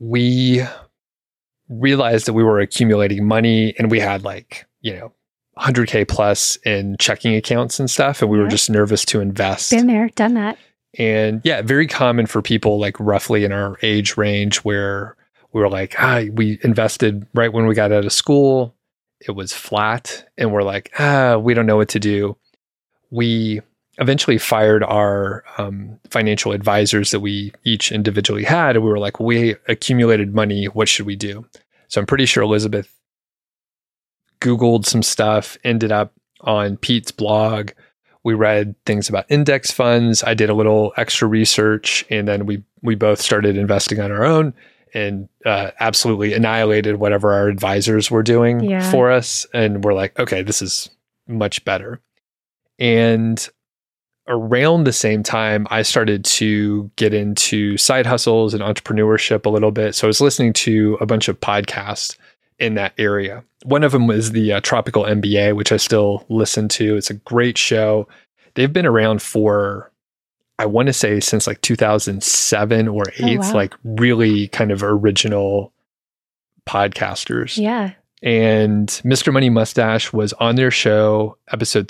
We 0.01 0.63
realized 1.69 2.27
that 2.27 2.33
we 2.33 2.45
were 2.45 2.61
accumulating 2.61 3.27
money 3.27 3.75
and 3.79 3.91
we 3.91 4.01
had 4.01 4.23
like, 4.23 4.67
you 4.81 4.95
know, 4.95 5.13
100K 5.59 6.07
plus 6.07 6.57
in 6.65 6.97
checking 6.99 7.35
accounts 7.35 7.81
and 7.81 7.91
stuff. 7.91 8.23
And 8.23 8.31
we 8.31 8.39
yeah. 8.39 8.45
were 8.45 8.51
just 8.51 8.71
nervous 8.71 9.05
to 9.07 9.21
invest. 9.21 9.71
Been 9.71 9.87
there, 9.87 10.09
done 10.11 10.35
that. 10.35 10.59
And 10.99 11.41
yeah, 11.45 11.63
very 11.63 11.87
common 11.87 12.27
for 12.27 12.43
people 12.43 12.79
like 12.79 12.99
roughly 12.99 13.45
in 13.45 13.53
our 13.53 13.77
age 13.83 14.17
range 14.17 14.59
where 14.59 15.17
we 15.53 15.61
were 15.61 15.69
like, 15.69 15.95
ah, 15.99 16.23
we 16.33 16.59
invested 16.63 17.27
right 17.35 17.53
when 17.53 17.67
we 17.67 17.75
got 17.75 17.93
out 17.93 18.05
of 18.05 18.13
school. 18.13 18.75
It 19.21 19.33
was 19.33 19.53
flat. 19.53 20.29
And 20.37 20.53
we're 20.53 20.63
like, 20.63 20.93
ah, 20.99 21.37
we 21.37 21.55
don't 21.55 21.67
know 21.67 21.77
what 21.77 21.89
to 21.91 22.01
do. 22.01 22.37
We 23.11 23.61
eventually 23.99 24.39
fired 24.39 24.83
our 24.83 25.45
um, 25.59 25.99
financial 26.11 26.53
advisors 26.53 27.11
that 27.11 27.21
we 27.21 27.53
each 27.65 27.91
individually 27.91 28.45
had. 28.45 28.77
And 28.77 28.85
we 28.85 28.91
were 28.91 28.99
like, 28.99 29.19
we 29.21 29.57
accumulated 29.69 30.35
money. 30.35 30.67
What 30.67 30.89
should 30.89 31.07
we 31.07 31.17
do? 31.17 31.47
So 31.89 32.01
I'm 32.01 32.07
pretty 32.07 32.27
sure 32.27 32.43
Elizabeth 32.43 32.93
Googled 34.41 34.85
some 34.85 35.03
stuff, 35.03 35.57
ended 35.65 35.93
up 35.93 36.13
on 36.43 36.77
Pete's 36.77 37.11
blog. 37.11 37.71
We 38.23 38.35
read 38.35 38.75
things 38.85 39.09
about 39.09 39.25
index 39.29 39.71
funds. 39.71 40.23
I 40.23 40.35
did 40.35 40.51
a 40.51 40.55
little 40.55 40.93
extra 40.97 41.29
research, 41.29 42.05
and 42.11 42.27
then 42.27 42.45
we 42.45 42.63
we 42.83 42.97
both 42.97 43.21
started 43.21 43.57
investing 43.57 44.01
on 44.01 44.11
our 44.11 44.25
own 44.25 44.53
and 44.95 45.29
uh, 45.45 45.71
absolutely 45.81 46.33
annihilated 46.35 46.97
whatever 46.97 47.33
our 47.33 47.49
advisors 47.49 48.11
were 48.11 48.23
doing 48.23 48.61
yeah. 48.61 48.91
for 48.91 49.11
us. 49.11 49.47
And 49.53 49.85
we're 49.85 49.95
like, 49.95 50.19
okay, 50.19 50.43
this 50.43 50.63
is 50.63 50.91
much 51.29 51.65
better. 51.65 52.01
And 52.79 53.49
around 54.29 54.85
the 54.85 54.93
same 54.93 55.23
time, 55.23 55.67
I 55.71 55.83
started 55.83 56.25
to 56.25 56.91
get 56.97 57.15
into 57.15 57.77
side 57.77 58.07
hustles 58.07 58.55
and 58.55 58.63
entrepreneurship 58.63 59.47
a 59.47 59.51
little 59.51 59.71
bit. 59.71 59.95
So 59.95 60.07
I 60.07 60.09
was 60.09 60.21
listening 60.21 60.53
to 60.55 60.99
a 61.01 61.07
bunch 61.07 61.29
of 61.29 61.41
podcasts 61.41 62.17
in 62.59 62.75
that 62.75 62.93
area. 62.99 63.45
One 63.65 63.85
of 63.85 63.93
them 63.93 64.07
was 64.07 64.33
the 64.33 64.55
uh, 64.55 64.61
Tropical 64.61 65.05
MBA, 65.05 65.55
which 65.55 65.71
I 65.73 65.77
still 65.77 66.25
listen 66.29 66.69
to. 66.71 66.97
It's 66.97 67.11
a 67.11 67.15
great 67.15 67.57
show. 67.59 68.09
They've 68.55 68.73
been 68.73 68.87
around 68.87 69.23
for 69.23 69.91
I 70.59 70.65
want 70.65 70.87
to 70.87 70.95
say 70.95 71.21
since 71.21 71.47
like 71.47 71.61
2007 71.61 72.89
or 72.89 73.05
8, 73.19 73.37
Oh, 73.37 73.41
wow. 73.43 73.53
like 73.55 73.75
really 73.85 74.49
kind 74.49 74.73
of 74.73 74.83
original 74.83 75.73
podcasters. 76.67 77.57
Yeah. 77.59 77.93
And 78.23 78.89
Mr. 79.05 79.33
Money 79.33 79.51
Mustache 79.51 80.13
was 80.13 80.33
on 80.35 80.57
their 80.57 80.71
show, 80.71 81.37
episode 81.53 81.89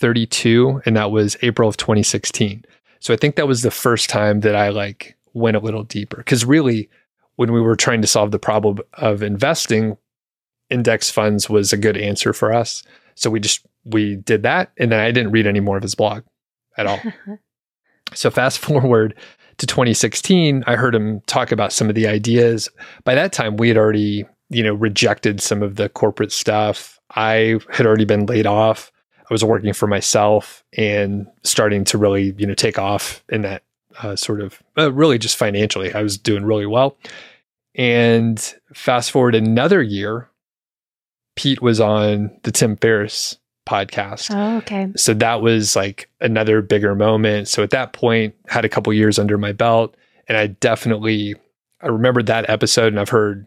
332, 0.00 0.82
and 0.84 0.96
that 0.96 1.10
was 1.10 1.36
April 1.42 1.68
of 1.68 1.76
2016. 1.76 2.64
So 3.00 3.14
I 3.14 3.16
think 3.16 3.36
that 3.36 3.48
was 3.48 3.62
the 3.62 3.70
first 3.70 4.10
time 4.10 4.40
that 4.40 4.56
I 4.56 4.70
like 4.70 5.16
went 5.32 5.56
a 5.56 5.60
little 5.60 5.84
deeper. 5.84 6.18
Because 6.18 6.44
really, 6.44 6.88
when 7.36 7.52
we 7.52 7.60
were 7.60 7.76
trying 7.76 8.00
to 8.02 8.06
solve 8.06 8.30
the 8.30 8.38
problem 8.38 8.78
of 8.94 9.22
investing, 9.22 9.96
index 10.68 11.10
funds 11.10 11.48
was 11.48 11.72
a 11.72 11.78
good 11.78 11.96
answer 11.96 12.32
for 12.32 12.52
us. 12.52 12.82
So 13.14 13.30
we 13.30 13.40
just 13.40 13.64
we 13.84 14.16
did 14.16 14.42
that, 14.42 14.72
and 14.78 14.92
then 14.92 15.00
I 15.00 15.10
didn't 15.10 15.32
read 15.32 15.46
any 15.46 15.60
more 15.60 15.76
of 15.76 15.82
his 15.82 15.94
blog 15.94 16.22
at 16.76 16.86
all. 16.86 17.00
So 18.14 18.30
fast 18.30 18.58
forward 18.64 19.14
to 19.58 19.66
2016, 19.66 20.64
I 20.66 20.76
heard 20.76 20.94
him 20.94 21.20
talk 21.22 21.52
about 21.52 21.72
some 21.72 21.88
of 21.88 21.94
the 21.94 22.06
ideas. 22.06 22.68
By 23.04 23.14
that 23.14 23.32
time, 23.32 23.56
we 23.56 23.68
had 23.68 23.76
already, 23.76 24.24
you 24.48 24.62
know, 24.62 24.74
rejected 24.74 25.40
some 25.40 25.62
of 25.62 25.76
the 25.76 25.88
corporate 25.88 26.32
stuff. 26.32 26.98
I 27.14 27.58
had 27.70 27.86
already 27.86 28.04
been 28.04 28.26
laid 28.26 28.46
off. 28.46 28.90
I 29.30 29.34
was 29.34 29.44
working 29.44 29.72
for 29.72 29.86
myself 29.86 30.64
and 30.76 31.26
starting 31.44 31.84
to 31.84 31.98
really, 31.98 32.34
you 32.36 32.46
know, 32.46 32.54
take 32.54 32.78
off 32.78 33.22
in 33.28 33.42
that 33.42 33.62
uh, 34.02 34.16
sort 34.16 34.40
of 34.40 34.60
uh, 34.76 34.92
really 34.92 35.18
just 35.18 35.36
financially. 35.36 35.94
I 35.94 36.02
was 36.02 36.18
doing 36.18 36.44
really 36.44 36.66
well. 36.66 36.96
And 37.76 38.38
fast 38.74 39.12
forward 39.12 39.36
another 39.36 39.80
year, 39.80 40.28
Pete 41.36 41.62
was 41.62 41.80
on 41.80 42.36
the 42.42 42.50
Tim 42.50 42.76
Ferriss 42.76 43.38
podcast 43.70 44.34
oh, 44.34 44.56
okay. 44.56 44.90
so 44.96 45.14
that 45.14 45.42
was 45.42 45.76
like 45.76 46.10
another 46.20 46.60
bigger 46.60 46.94
moment 46.96 47.46
so 47.46 47.62
at 47.62 47.70
that 47.70 47.92
point 47.92 48.34
had 48.48 48.64
a 48.64 48.68
couple 48.68 48.92
years 48.92 49.16
under 49.16 49.38
my 49.38 49.52
belt 49.52 49.94
and 50.26 50.36
i 50.36 50.48
definitely 50.48 51.36
i 51.80 51.86
remembered 51.86 52.26
that 52.26 52.48
episode 52.50 52.88
and 52.88 52.98
i've 52.98 53.10
heard 53.10 53.46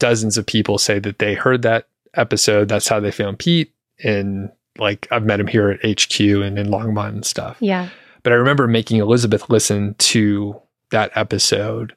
dozens 0.00 0.36
of 0.36 0.46
people 0.46 0.78
say 0.78 0.98
that 0.98 1.20
they 1.20 1.34
heard 1.34 1.62
that 1.62 1.86
episode 2.14 2.66
that's 2.68 2.88
how 2.88 2.98
they 2.98 3.12
found 3.12 3.38
pete 3.38 3.72
and 4.02 4.50
like 4.78 5.06
i've 5.10 5.24
met 5.24 5.40
him 5.40 5.46
here 5.46 5.70
at 5.70 5.80
hq 5.98 6.20
and 6.20 6.58
in 6.58 6.66
longmont 6.68 7.08
and 7.10 7.24
stuff 7.24 7.56
Yeah. 7.60 7.88
but 8.22 8.32
i 8.32 8.36
remember 8.36 8.66
making 8.68 9.00
elizabeth 9.00 9.48
listen 9.50 9.94
to 9.98 10.60
that 10.90 11.10
episode 11.16 11.94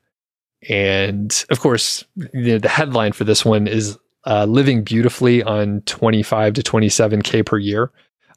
and 0.67 1.45
of 1.49 1.59
course 1.59 2.03
know, 2.33 2.57
the 2.57 2.69
headline 2.69 3.11
for 3.13 3.23
this 3.23 3.45
one 3.45 3.67
is 3.67 3.97
uh, 4.25 4.45
living 4.45 4.83
beautifully 4.83 5.41
on 5.43 5.81
25 5.85 6.53
to 6.55 6.61
27k 6.61 7.45
per 7.45 7.57
year 7.57 7.91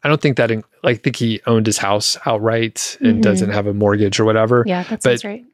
i 0.05 0.09
don't 0.09 0.21
think 0.21 0.37
that 0.37 0.51
in, 0.51 0.63
like, 0.85 0.99
i 0.99 1.01
think 1.01 1.17
he 1.17 1.41
owned 1.47 1.67
his 1.67 1.79
house 1.79 2.17
outright 2.27 2.97
and 3.01 3.19
Mhm. 3.19 3.23
doesn't 3.23 3.51
have 3.51 3.67
a 3.67 3.75
mortgage 3.75 4.21
or 4.21 4.25
whatever 4.25 4.63
Yeah. 4.67 4.85
That 4.85 5.03
But- 5.03 5.25
right. 5.25 5.45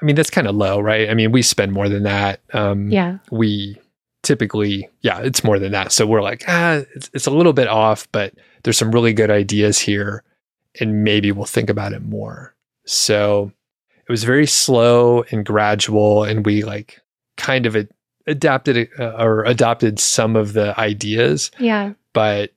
i 0.00 0.04
mean 0.04 0.16
that's 0.16 0.30
kind 0.30 0.48
of 0.48 0.56
low 0.56 0.80
right 0.80 1.08
i 1.08 1.14
mean 1.14 1.30
we 1.30 1.42
spend 1.42 1.72
more 1.72 1.88
than 1.88 2.02
that 2.02 2.40
um, 2.52 2.90
Yeah. 2.90 3.18
we 3.30 3.78
typically 4.24 4.88
yeah 5.02 5.20
it's 5.20 5.44
more 5.44 5.58
than 5.58 5.70
that 5.72 5.92
so 5.92 6.06
we're 6.06 6.22
like 6.22 6.42
ah 6.48 6.80
it's, 6.94 7.10
it's 7.14 7.26
a 7.26 7.30
little 7.30 7.52
bit 7.52 7.68
off 7.68 8.08
but 8.12 8.34
there's 8.62 8.78
some 8.78 8.90
really 8.90 9.12
good 9.12 9.30
ideas 9.30 9.78
here 9.78 10.22
and 10.80 11.04
maybe 11.04 11.30
we'll 11.30 11.44
think 11.44 11.70
about 11.70 11.92
it 11.92 12.02
more 12.02 12.54
so 12.86 13.52
it 14.06 14.10
was 14.10 14.24
very 14.24 14.46
slow 14.46 15.22
and 15.30 15.46
gradual 15.46 16.24
and 16.24 16.44
we 16.44 16.62
like 16.64 17.00
kind 17.36 17.64
of 17.66 17.76
ad- 17.76 17.88
adapted 18.26 18.88
uh, 18.98 19.12
or 19.18 19.44
adopted 19.44 19.98
some 20.00 20.36
of 20.36 20.52
the 20.54 20.78
ideas 20.80 21.50
Yeah. 21.58 21.92
but 22.12 22.52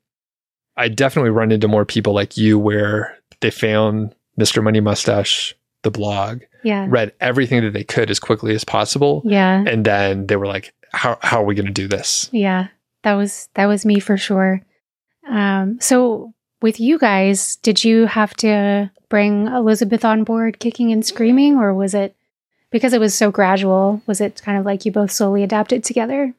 i 0.77 0.87
definitely 0.87 1.31
run 1.31 1.51
into 1.51 1.67
more 1.67 1.85
people 1.85 2.13
like 2.13 2.37
you 2.37 2.57
where 2.57 3.17
they 3.41 3.51
found 3.51 4.15
mr 4.39 4.63
money 4.63 4.79
mustache 4.79 5.53
the 5.83 5.91
blog 5.91 6.41
Yeah. 6.63 6.85
read 6.89 7.13
everything 7.21 7.61
that 7.63 7.71
they 7.73 7.83
could 7.83 8.09
as 8.09 8.19
quickly 8.19 8.53
as 8.55 8.63
possible 8.63 9.21
Yeah. 9.25 9.63
and 9.67 9.85
then 9.85 10.27
they 10.27 10.35
were 10.35 10.47
like 10.47 10.73
how, 10.93 11.17
how 11.21 11.41
are 11.41 11.45
we 11.45 11.55
going 11.55 11.65
to 11.65 11.71
do 11.71 11.87
this 11.87 12.29
Yeah, 12.31 12.67
that 13.03 13.13
was 13.13 13.49
that 13.55 13.65
was 13.65 13.85
me 13.85 13.99
for 13.99 14.17
sure. 14.17 14.61
Um, 15.27 15.79
so 15.81 16.33
with 16.61 16.79
you 16.79 16.97
guys, 16.97 17.57
did 17.57 17.83
you 17.83 18.05
have 18.05 18.33
to 18.35 18.89
bring 19.09 19.47
Elizabeth 19.47 20.03
on 20.03 20.23
board, 20.23 20.59
kicking 20.59 20.91
and 20.91 21.05
screaming, 21.05 21.57
or 21.57 21.73
was 21.73 21.93
it 21.93 22.15
because 22.71 22.93
it 22.93 22.99
was 22.99 23.15
so 23.15 23.31
gradual? 23.31 24.01
Was 24.07 24.21
it 24.21 24.41
kind 24.43 24.57
of 24.57 24.65
like 24.65 24.85
you 24.85 24.91
both 24.91 25.11
slowly 25.11 25.43
adapted 25.43 25.83
together? 25.83 26.33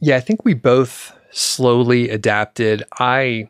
yeah 0.00 0.16
i 0.16 0.20
think 0.20 0.44
we 0.44 0.54
both 0.54 1.16
slowly 1.30 2.08
adapted 2.10 2.82
i 2.98 3.48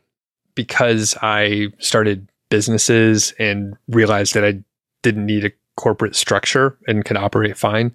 because 0.55 1.17
i 1.23 1.69
started 1.79 2.29
businesses 2.51 3.33
and 3.39 3.77
realized 3.89 4.35
that 4.35 4.45
i 4.45 4.59
didn't 5.03 5.27
need 5.27 5.45
a 5.45 5.53
corporate 5.77 6.17
structure 6.17 6.77
and 6.89 7.05
could 7.05 7.17
operate 7.17 7.57
fine 7.57 7.95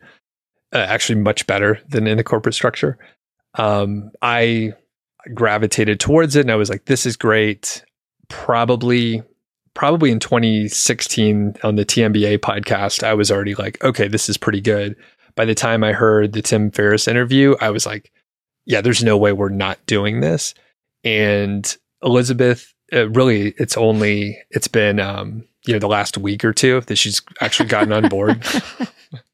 uh, 0.73 0.77
actually 0.77 1.19
much 1.19 1.45
better 1.47 1.79
than 1.87 2.07
in 2.07 2.19
a 2.19 2.23
corporate 2.23 2.55
structure. 2.55 2.97
Um, 3.55 4.11
i 4.21 4.73
gravitated 5.33 6.01
towards 6.01 6.35
it 6.35 6.41
and 6.41 6.51
i 6.51 6.55
was 6.55 6.69
like 6.69 6.85
this 6.85 7.05
is 7.05 7.15
great. 7.15 7.83
Probably 8.29 9.21
probably 9.73 10.11
in 10.11 10.19
2016 10.19 11.55
on 11.63 11.75
the 11.75 11.85
TMBA 11.85 12.39
podcast 12.39 13.03
I 13.03 13.13
was 13.13 13.31
already 13.31 13.55
like 13.55 13.83
okay 13.83 14.07
this 14.07 14.27
is 14.27 14.37
pretty 14.37 14.61
good. 14.61 14.95
By 15.35 15.45
the 15.45 15.55
time 15.55 15.83
I 15.83 15.93
heard 15.93 16.33
the 16.33 16.41
Tim 16.41 16.71
Ferriss 16.71 17.07
interview 17.07 17.55
I 17.61 17.69
was 17.69 17.85
like 17.85 18.11
yeah 18.65 18.81
there's 18.81 19.03
no 19.03 19.17
way 19.17 19.31
we're 19.31 19.49
not 19.49 19.85
doing 19.85 20.21
this. 20.21 20.53
And 21.03 21.77
Elizabeth 22.01 22.73
uh, 22.91 23.09
really 23.09 23.53
it's 23.57 23.77
only 23.77 24.37
it's 24.49 24.67
been 24.67 24.99
um 24.99 25.45
you 25.65 25.73
know 25.73 25.79
the 25.79 25.87
last 25.87 26.17
week 26.17 26.43
or 26.43 26.53
two 26.53 26.81
that 26.81 26.97
she's 26.97 27.21
actually 27.39 27.69
gotten 27.69 27.93
on 27.93 28.09
board 28.09 28.43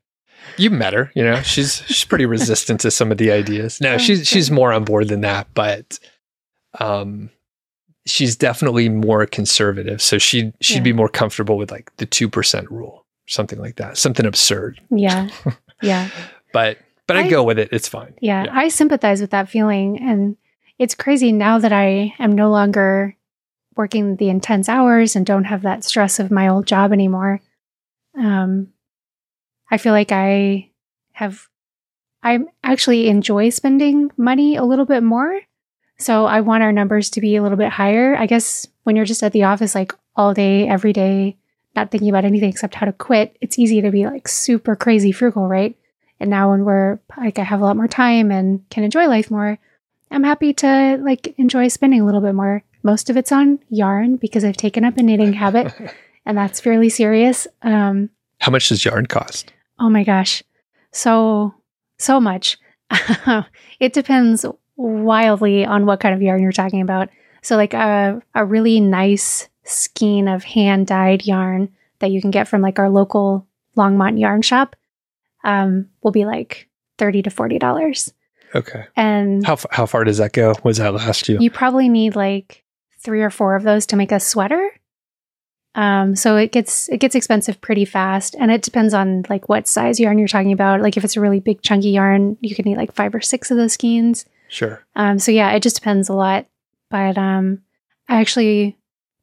you 0.60 0.70
met 0.70 0.94
her 0.94 1.12
you 1.16 1.24
know? 1.24 1.42
She's 1.42 1.84
she's 1.88 2.04
pretty 2.06 2.26
resistant 2.26 2.82
to 2.82 2.92
some 2.92 3.12
of 3.12 3.18
the 3.18 3.32
ideas. 3.32 3.80
No 3.82 3.94
Oh, 3.94 3.98
she's 3.98 4.28
she's 4.28 4.52
more 4.52 4.72
on 4.74 4.84
board 4.84 5.08
than 5.08 5.22
that 5.22 5.48
but 5.54 6.00
um 6.80 7.30
she's 8.06 8.36
definitely 8.36 8.90
more 8.90 9.26
conservative. 9.26 10.02
So 10.02 10.18
she 10.18 10.54
she'd 10.62 10.78
Yeah. 10.78 10.82
be 10.84 10.94
more 10.94 11.10
comfortable 11.10 11.58
with 11.58 11.72
like 11.72 11.96
the 11.98 12.06
2% 12.08 12.70
rule 12.70 13.06
something 13.28 13.60
like 13.60 13.76
that 13.76 13.98
something 13.98 14.26
absurd. 14.26 14.82
Yeah, 14.90 15.30
yeah, 15.82 16.10
but 16.54 16.78
but 17.08 17.18
I, 17.18 17.22
I- 17.26 17.30
go 17.30 17.44
with 17.44 17.60
it. 17.60 17.70
It's 17.72 17.88
fine. 17.88 18.14
Yeah. 18.22 18.46
I 18.52 18.68
sympathize 18.70 19.22
with 19.22 19.32
that 19.32 19.50
feeling, 19.50 20.00
and 20.02 20.36
it's 20.80 20.96
crazy 20.96 21.32
now 21.32 21.60
that 21.60 21.72
I 21.74 22.14
am 22.20 22.32
no 22.34 22.50
longer 22.50 23.16
working 23.76 24.16
the 24.18 24.30
intense 24.30 24.68
hours 24.70 25.16
and 25.16 25.26
don't 25.26 25.44
have 25.46 25.62
that 25.62 25.84
stress 25.84 26.20
of 26.20 26.32
my 26.32 26.48
old 26.48 26.66
job 26.68 26.92
anymore. 26.92 27.40
Um, 28.18 28.70
I 29.72 29.78
feel 29.78 29.94
like 29.94 30.12
I 30.12 30.70
have, 31.14 31.48
I 32.24 32.40
actually 32.64 33.08
enjoy 33.08 33.50
spending 33.50 34.12
money 34.18 34.56
a 34.56 34.64
little 34.64 34.86
bit 34.86 35.04
more. 35.04 35.42
So 35.98 36.26
I 36.26 36.42
want 36.42 36.64
our 36.64 36.72
numbers 36.72 37.10
to 37.12 37.22
be 37.22 37.36
a 37.36 37.44
little 37.44 37.58
bit 37.58 37.70
higher. 37.70 38.16
I 38.16 38.26
guess 38.26 38.68
when 38.84 38.96
you're 38.96 39.06
just 39.06 39.24
at 39.24 39.34
the 39.34 39.44
office 39.44 39.76
like 39.76 39.94
all 40.16 40.34
day, 40.34 40.68
every 40.68 40.94
day, 40.94 41.38
not 41.76 41.92
thinking 41.92 42.10
about 42.10 42.26
anything 42.26 42.50
except 42.50 42.76
how 42.76 42.86
to 42.86 42.94
quit, 42.94 43.38
it's 43.42 43.60
easy 43.60 43.82
to 43.82 43.92
be 43.92 44.06
like 44.06 44.28
super 44.28 44.76
crazy 44.76 45.12
frugal, 45.12 45.48
right? 45.48 45.76
And 46.20 46.30
now 46.30 46.52
when 46.52 46.66
we're 46.66 47.00
like, 47.18 47.40
I 47.40 47.44
have 47.44 47.62
a 47.62 47.66
lot 47.66 47.78
more 47.78 47.88
time 47.88 48.32
and 48.32 48.68
can 48.70 48.84
enjoy 48.84 49.08
life 49.08 49.30
more, 49.30 49.60
I'm 50.12 50.24
happy 50.24 50.54
to 50.56 50.98
like 51.02 51.36
enjoy 51.38 51.68
spending 51.68 52.02
a 52.02 52.06
little 52.06 52.22
bit 52.22 52.34
more. 52.34 52.64
Most 52.82 53.10
of 53.10 53.18
it's 53.18 53.32
on 53.32 53.60
yarn 53.70 54.16
because 54.16 54.44
I've 54.44 54.58
taken 54.58 54.84
up 54.84 54.98
a 54.98 55.04
knitting 55.04 55.34
habit 55.34 55.74
and 56.26 56.38
that's 56.38 56.60
fairly 56.60 56.90
serious. 56.90 57.48
Um, 57.62 58.10
how 58.40 58.52
much 58.52 58.70
does 58.70 58.84
yarn 58.84 59.06
cost 59.06 59.52
Oh 59.80 59.90
my 59.90 60.04
gosh. 60.04 60.44
So, 60.92 61.54
so 61.98 62.20
much. 62.20 62.58
it 63.80 63.94
depends 63.94 64.46
wildly 64.76 65.66
on 65.66 65.86
what 65.86 66.00
kind 66.00 66.16
of 66.16 66.22
yarn 66.22 66.42
you're 66.42 66.52
talking 66.52 66.82
about. 66.82 67.10
So, 67.42 67.56
like 67.56 67.74
a, 67.74 68.22
a 68.36 68.46
really 68.46 68.80
nice 68.80 69.48
skein 69.64 70.28
of 70.28 70.44
hand 70.44 70.88
dyed 70.88 71.26
yarn 71.26 71.70
that 72.00 72.12
you 72.12 72.22
can 72.22 72.32
get 72.32 72.48
from 72.48 72.62
like 72.62 72.80
our 72.80 72.90
local 72.90 73.46
Longmont 73.78 74.20
yarn 74.20 74.42
shop 74.42 74.76
um, 75.44 75.88
will 76.02 76.12
be 76.12 76.26
like 76.26 76.68
30 76.98 77.24
to 77.24 77.30
$40. 77.30 78.14
okay 78.56 78.86
And 78.96 79.46
how, 79.46 79.54
f- 79.54 79.66
how 79.72 79.86
far 79.86 80.04
does 80.04 80.18
that 80.18 80.34
go 80.34 80.56
was 80.64 80.78
that 80.78 80.94
last 80.94 81.30
you 81.30 81.38
you 81.40 81.52
probably 81.52 81.88
need 81.88 82.16
like 82.16 82.64
three 83.00 83.22
or 83.22 83.30
four 83.30 83.56
of 83.56 83.64
those 83.64 83.86
to 83.88 83.96
make 83.96 84.12
a 84.12 84.20
sweater. 84.20 84.72
Um, 85.80 86.14
so 86.14 86.36
it 86.36 86.52
gets 86.52 86.90
it 86.90 86.98
gets 86.98 87.16
expensive 87.16 87.62
pretty 87.62 87.86
fast, 87.86 88.36
and 88.38 88.52
it 88.52 88.64
depends 88.64 88.94
on 88.94 89.24
like 89.30 89.48
what 89.48 89.66
size 89.66 89.98
yarn 89.98 90.20
you're 90.20 90.28
talking 90.28 90.52
about. 90.52 90.82
Like 90.82 90.98
if 90.98 91.06
it's 91.06 91.16
a 91.16 91.22
really 91.22 91.40
big 91.40 91.62
chunky 91.62 91.92
yarn, 91.92 92.38
you 92.42 92.54
can 92.54 92.66
need 92.66 92.76
like 92.76 92.94
five 92.94 93.16
or 93.16 93.22
six 93.22 93.50
of 93.50 93.56
those 93.56 93.74
skeins. 93.74 94.26
sure 94.50 94.84
Um, 94.98 95.20
so 95.20 95.32
yeah, 95.32 95.54
it 95.54 95.64
just 95.64 95.78
depends 95.78 96.10
a 96.10 96.14
lot. 96.14 96.48
But 96.90 97.18
um, 97.18 97.62
I 98.10 98.20
actually 98.20 98.78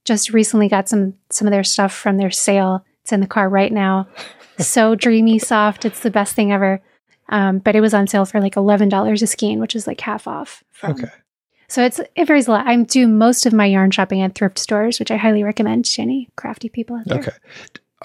just 0.06 0.32
recently 0.32 0.66
got 0.66 0.88
some 0.88 1.12
some 1.28 1.46
of 1.46 1.52
their 1.52 1.62
stuff 1.62 1.94
from 1.94 2.16
their 2.16 2.30
sale. 2.30 2.86
It's 3.02 3.12
in 3.12 3.20
the 3.20 3.26
car 3.26 3.50
right 3.50 3.70
now. 3.70 4.08
so 4.58 4.94
dreamy, 4.94 5.38
soft. 5.38 5.84
It's 5.84 6.00
the 6.00 6.10
best 6.10 6.34
thing 6.34 6.52
ever. 6.52 6.80
Um, 7.28 7.58
but 7.58 7.76
it 7.76 7.82
was 7.82 7.92
on 7.92 8.06
sale 8.06 8.24
for 8.24 8.40
like 8.40 8.56
eleven 8.56 8.88
dollars 8.88 9.20
a 9.20 9.26
skein, 9.26 9.60
which 9.60 9.76
is 9.76 9.86
like 9.86 10.00
half 10.00 10.26
off. 10.26 10.64
From, 10.72 10.92
okay 10.92 11.10
So 11.68 11.84
it's 11.84 12.00
it 12.14 12.26
varies 12.26 12.46
a 12.48 12.52
lot. 12.52 12.66
I 12.66 12.76
do 12.82 13.06
most 13.08 13.46
of 13.46 13.52
my 13.52 13.66
yarn 13.66 13.90
shopping 13.90 14.22
at 14.22 14.34
thrift 14.34 14.58
stores, 14.58 14.98
which 14.98 15.10
I 15.10 15.16
highly 15.16 15.42
recommend 15.42 15.84
to 15.86 16.02
any 16.02 16.28
crafty 16.36 16.68
people 16.68 16.96
out 16.96 17.06
there. 17.06 17.18
Okay. 17.20 17.32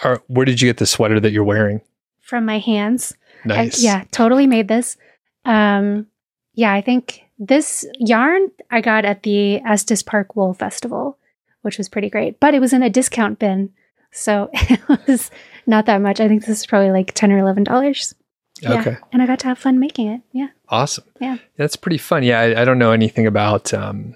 Are, 0.04 0.22
where 0.28 0.46
did 0.46 0.62
you 0.62 0.68
get 0.70 0.78
the 0.78 0.86
sweater 0.88 1.20
that 1.20 1.32
you're 1.32 1.44
wearing? 1.44 1.82
From 2.22 2.46
my 2.46 2.60
hands. 2.60 3.14
I- 3.44 3.48
Nice. 3.48 3.84
yeah, 3.84 4.04
totally 4.12 4.46
made 4.48 4.68
this. 4.68 4.98
Um, 5.46 6.08
yeah, 6.54 6.72
I 6.74 6.82
think 6.82 7.24
this 7.40 7.86
yarn 8.00 8.50
I 8.70 8.82
got 8.82 9.04
at 9.06 9.24
the 9.24 9.56
Estes 9.62 10.04
Park 10.04 10.36
Wool 10.36 10.54
Festival, 10.54 11.18
which 11.64 11.78
was 11.78 11.90
pretty 11.90 12.10
great. 12.10 12.40
But 12.40 12.54
it 12.54 12.60
was 12.60 12.72
in 12.74 12.84
a 12.84 12.90
discount 12.90 13.40
bin, 13.40 13.72
so 14.12 14.50
it 14.54 14.80
was 15.08 15.32
not 15.66 15.86
that 15.88 16.02
much. 16.02 16.20
I 16.20 16.28
think 16.28 16.46
this 16.46 16.60
is 16.60 16.66
probably 16.68 16.92
like 16.92 17.14
ten 17.14 17.32
or 17.32 17.40
eleven 17.40 17.64
dollars. 17.64 18.14
Yeah. 18.62 18.80
Okay. 18.80 18.98
And 19.12 19.22
I 19.22 19.28
got 19.28 19.40
to 19.40 19.48
have 19.48 19.58
fun 19.58 19.80
making 19.80 20.08
it. 20.08 20.22
Yeah. 20.32 20.50
Awesome. 20.70 21.06
Yeah. 21.20 21.38
That's 21.58 21.76
pretty 21.76 21.98
fun. 21.98 22.24
Yeah. 22.24 22.40
I, 22.40 22.62
I 22.62 22.66
don't 22.66 22.80
know 22.80 22.92
anything 22.92 23.28
about 23.28 23.74
um, 23.74 24.16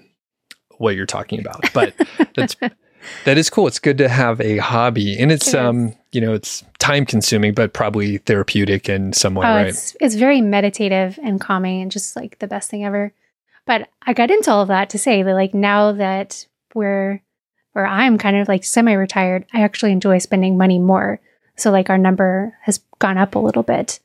what 0.78 0.94
you're 0.94 1.06
talking 1.06 1.40
about, 1.40 1.64
but 1.72 1.94
that's 2.36 2.56
that 3.24 3.38
is 3.38 3.50
cool. 3.50 3.66
It's 3.66 3.78
good 3.78 3.98
to 3.98 4.08
have 4.08 4.40
a 4.40 4.58
hobby, 4.58 5.18
and 5.18 5.30
it's 5.30 5.48
It 5.48 5.60
um, 5.60 5.94
you 6.12 6.20
know, 6.20 6.32
it's 6.32 6.64
time 6.78 7.06
consuming, 7.06 7.54
but 7.54 7.72
probably 7.72 8.18
therapeutic 8.18 8.88
in 8.88 9.12
some 9.12 9.34
way, 9.34 9.46
oh, 9.46 9.50
right? 9.50 9.66
it's 9.66 9.96
it's 10.00 10.14
very 10.14 10.40
meditative 10.40 11.18
and 11.22 11.40
calming 11.40 11.82
and 11.82 11.90
just 11.90 12.16
like 12.16 12.38
the 12.38 12.46
best 12.46 12.70
thing 12.70 12.84
ever. 12.84 13.12
But 13.66 13.88
I 14.02 14.12
got 14.12 14.30
into 14.30 14.50
all 14.50 14.62
of 14.62 14.68
that 14.68 14.90
to 14.90 14.98
say 14.98 15.22
that 15.22 15.34
like 15.34 15.54
now 15.54 15.92
that 15.92 16.46
we're 16.74 17.22
or 17.74 17.86
I'm 17.86 18.16
kind 18.16 18.36
of 18.36 18.48
like 18.48 18.64
semi-retired, 18.64 19.44
I 19.52 19.60
actually 19.60 19.92
enjoy 19.92 20.18
spending 20.18 20.56
money 20.56 20.78
more. 20.78 21.20
So 21.56 21.70
like 21.70 21.90
our 21.90 21.98
number 21.98 22.56
has 22.62 22.80
gone 22.98 23.18
up 23.18 23.34
a 23.34 23.38
little 23.38 23.62
bit. 23.62 24.00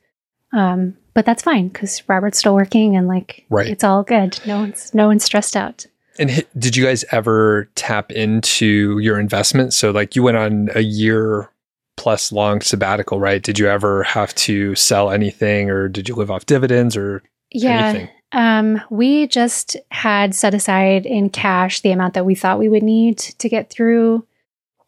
Um, 0.52 0.96
but 1.14 1.24
that's 1.26 1.42
fine 1.42 1.68
because 1.68 2.02
Robert's 2.08 2.38
still 2.38 2.54
working 2.54 2.96
and 2.96 3.08
like 3.08 3.44
Right. 3.50 3.68
it's 3.68 3.84
all 3.84 4.02
good. 4.02 4.38
No 4.46 4.58
one's 4.60 4.92
no 4.94 5.06
one's 5.08 5.24
stressed 5.24 5.56
out. 5.56 5.86
And 6.18 6.30
hi- 6.30 6.44
did 6.58 6.76
you 6.76 6.84
guys 6.84 7.04
ever 7.10 7.68
tap 7.74 8.12
into 8.12 8.98
your 8.98 9.18
investment? 9.18 9.72
So, 9.72 9.90
like, 9.90 10.14
you 10.14 10.22
went 10.22 10.36
on 10.36 10.68
a 10.74 10.80
year 10.82 11.48
plus 11.96 12.32
long 12.32 12.60
sabbatical, 12.60 13.18
right? 13.18 13.42
Did 13.42 13.58
you 13.58 13.66
ever 13.68 14.02
have 14.02 14.34
to 14.34 14.74
sell 14.74 15.10
anything, 15.10 15.70
or 15.70 15.88
did 15.88 16.08
you 16.10 16.14
live 16.14 16.30
off 16.30 16.44
dividends, 16.44 16.96
or 16.98 17.22
Yeah. 17.50 17.88
anything? 17.88 18.08
Um, 18.32 18.82
we 18.90 19.26
just 19.26 19.76
had 19.90 20.34
set 20.34 20.52
aside 20.54 21.06
in 21.06 21.30
cash 21.30 21.80
the 21.80 21.92
amount 21.92 22.12
that 22.14 22.26
we 22.26 22.34
thought 22.34 22.58
we 22.58 22.68
would 22.68 22.82
need 22.82 23.16
to 23.18 23.48
get 23.48 23.70
through 23.70 24.26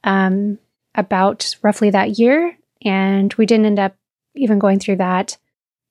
um, 0.03 0.59
about 0.95 1.57
roughly 1.63 1.89
that 1.91 2.19
year. 2.19 2.57
And 2.85 3.33
we 3.35 3.47
didn't 3.47 3.67
end 3.67 3.79
up 3.79 3.97
even 4.35 4.59
going 4.59 4.79
through 4.79 4.97
that. 4.97 5.37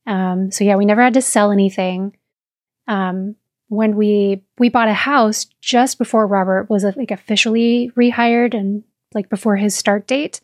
Um, 0.05 0.51
so 0.51 0.63
yeah, 0.63 0.75
we 0.75 0.85
never 0.85 1.01
had 1.01 1.13
to 1.13 1.21
sell 1.21 1.51
anything. 1.51 2.15
Um, 2.87 3.35
when 3.69 3.95
we 3.95 4.43
we 4.59 4.69
bought 4.69 4.87
a 4.87 4.93
house 4.93 5.45
just 5.61 5.97
before 5.97 6.27
Robert 6.27 6.69
was 6.69 6.83
like 6.83 7.11
officially 7.11 7.91
rehired 7.97 8.53
and 8.53 8.83
like 9.13 9.29
before 9.29 9.55
his 9.55 9.75
start 9.75 10.07
date. 10.07 10.41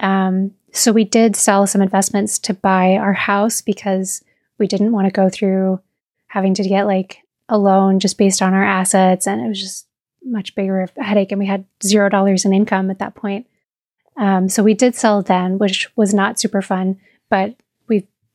Um, 0.00 0.52
so 0.72 0.92
we 0.92 1.04
did 1.04 1.36
sell 1.36 1.66
some 1.66 1.82
investments 1.82 2.38
to 2.40 2.54
buy 2.54 2.96
our 2.96 3.12
house 3.12 3.60
because 3.60 4.22
we 4.58 4.66
didn't 4.66 4.92
want 4.92 5.06
to 5.06 5.12
go 5.12 5.28
through 5.28 5.80
having 6.28 6.54
to 6.54 6.68
get 6.68 6.86
like 6.86 7.18
a 7.48 7.58
loan 7.58 8.00
just 8.00 8.18
based 8.18 8.42
on 8.42 8.54
our 8.54 8.64
assets 8.64 9.26
and 9.26 9.40
it 9.40 9.48
was 9.48 9.60
just 9.60 9.86
much 10.24 10.54
bigger 10.54 10.88
headache 10.96 11.30
and 11.30 11.38
we 11.38 11.46
had 11.46 11.64
zero 11.82 12.08
dollars 12.08 12.44
in 12.44 12.54
income 12.54 12.90
at 12.90 12.98
that 12.98 13.14
point 13.14 13.46
um, 14.16 14.48
so 14.48 14.62
we 14.62 14.74
did 14.74 14.94
sell 14.94 15.22
then 15.22 15.58
which 15.58 15.88
was 15.96 16.14
not 16.14 16.40
super 16.40 16.62
fun 16.62 16.98
but 17.28 17.54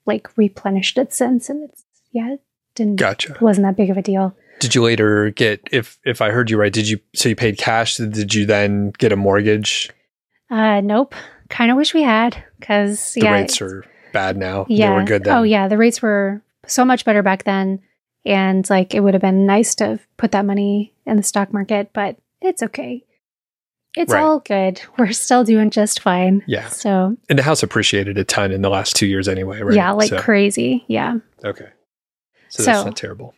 like 0.10 0.28
replenished 0.38 0.98
it 0.98 1.14
since 1.14 1.50
and 1.50 1.64
it's 1.70 1.84
yeah 2.12 2.34
it 2.34 2.42
didn't 2.76 2.98
Gotcha. 2.98 3.36
it 3.36 3.42
wasn't 3.42 3.66
that 3.68 3.78
big 3.78 3.90
of 3.90 3.96
a 3.98 4.02
deal 4.02 4.36
Did 4.60 4.76
you 4.76 4.84
later 4.84 5.30
get 5.32 5.62
if 5.72 5.98
if 6.04 6.22
I 6.22 6.32
heard 6.32 6.50
you 6.50 6.58
right? 6.58 6.74
Did 6.74 6.90
you 6.90 7.00
so 7.16 7.30
you 7.30 7.36
paid 7.36 7.58
cash? 7.58 7.96
Did 7.98 8.34
you 8.36 8.46
then 8.46 8.92
get 8.98 9.12
a 9.14 9.16
mortgage? 9.16 9.90
uh 10.52 10.82
nope 10.82 11.16
kind 11.50 11.72
of 11.72 11.78
wish 11.78 11.94
we 11.94 12.02
had 12.04 12.44
because 12.60 13.14
The 13.14 13.22
rates 13.22 13.62
are 13.62 13.86
bad 14.14 14.36
now. 14.38 14.66
yeah 14.68 14.90
they 14.90 14.96
were 14.96 15.04
good 15.04 15.24
then. 15.24 15.38
oh 15.38 15.44
yeah 15.44 15.68
the 15.68 15.78
rates 15.78 16.02
were 16.02 16.42
so 16.68 16.84
much 16.84 17.06
better 17.06 17.22
back 17.24 17.44
then 17.44 17.80
and 18.26 18.68
like 18.70 18.94
it 18.94 19.00
would 19.02 19.14
have 19.14 19.22
been 19.22 19.46
nice 19.46 19.76
to 19.76 19.86
have 19.86 20.08
put 20.18 20.32
that 20.32 20.46
money 20.46 20.94
in 21.06 21.16
the 21.18 21.24
stock 21.24 21.54
market 21.54 21.92
but 21.94 22.18
it's 22.42 22.62
okay 22.64 23.04
it's 24.00 24.12
Right. 24.14 24.22
all 24.24 24.40
good 24.40 24.82
we're 24.98 25.12
still 25.12 25.44
doing 25.44 25.70
just 25.70 26.00
fine 26.02 26.42
Yeah. 26.48 26.70
so 26.70 27.16
And 27.30 27.38
the 27.38 27.44
house 27.44 27.62
appreciated 27.64 28.18
a 28.18 28.24
ton 28.24 28.52
in 28.52 28.62
the 28.62 28.70
last 28.70 28.96
two 28.96 29.06
years 29.06 29.28
anyway, 29.28 29.62
right? 29.62 29.76
yeah 29.76 29.92
like 29.92 30.10
So- 30.10 30.20
crazy 30.20 30.86
yeah 30.88 31.16
okay. 31.46 31.68
So, 32.50 32.64
that's 32.64 32.86
not 32.86 32.96
terrible. 32.98 33.36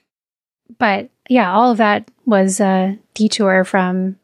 but 0.80 1.10
yeah 1.30 1.52
all 1.52 1.71
of 1.71 1.78
that 1.80 2.10
was 2.26 2.62
a 2.62 2.97
detour 3.13 3.63
from 3.65 4.15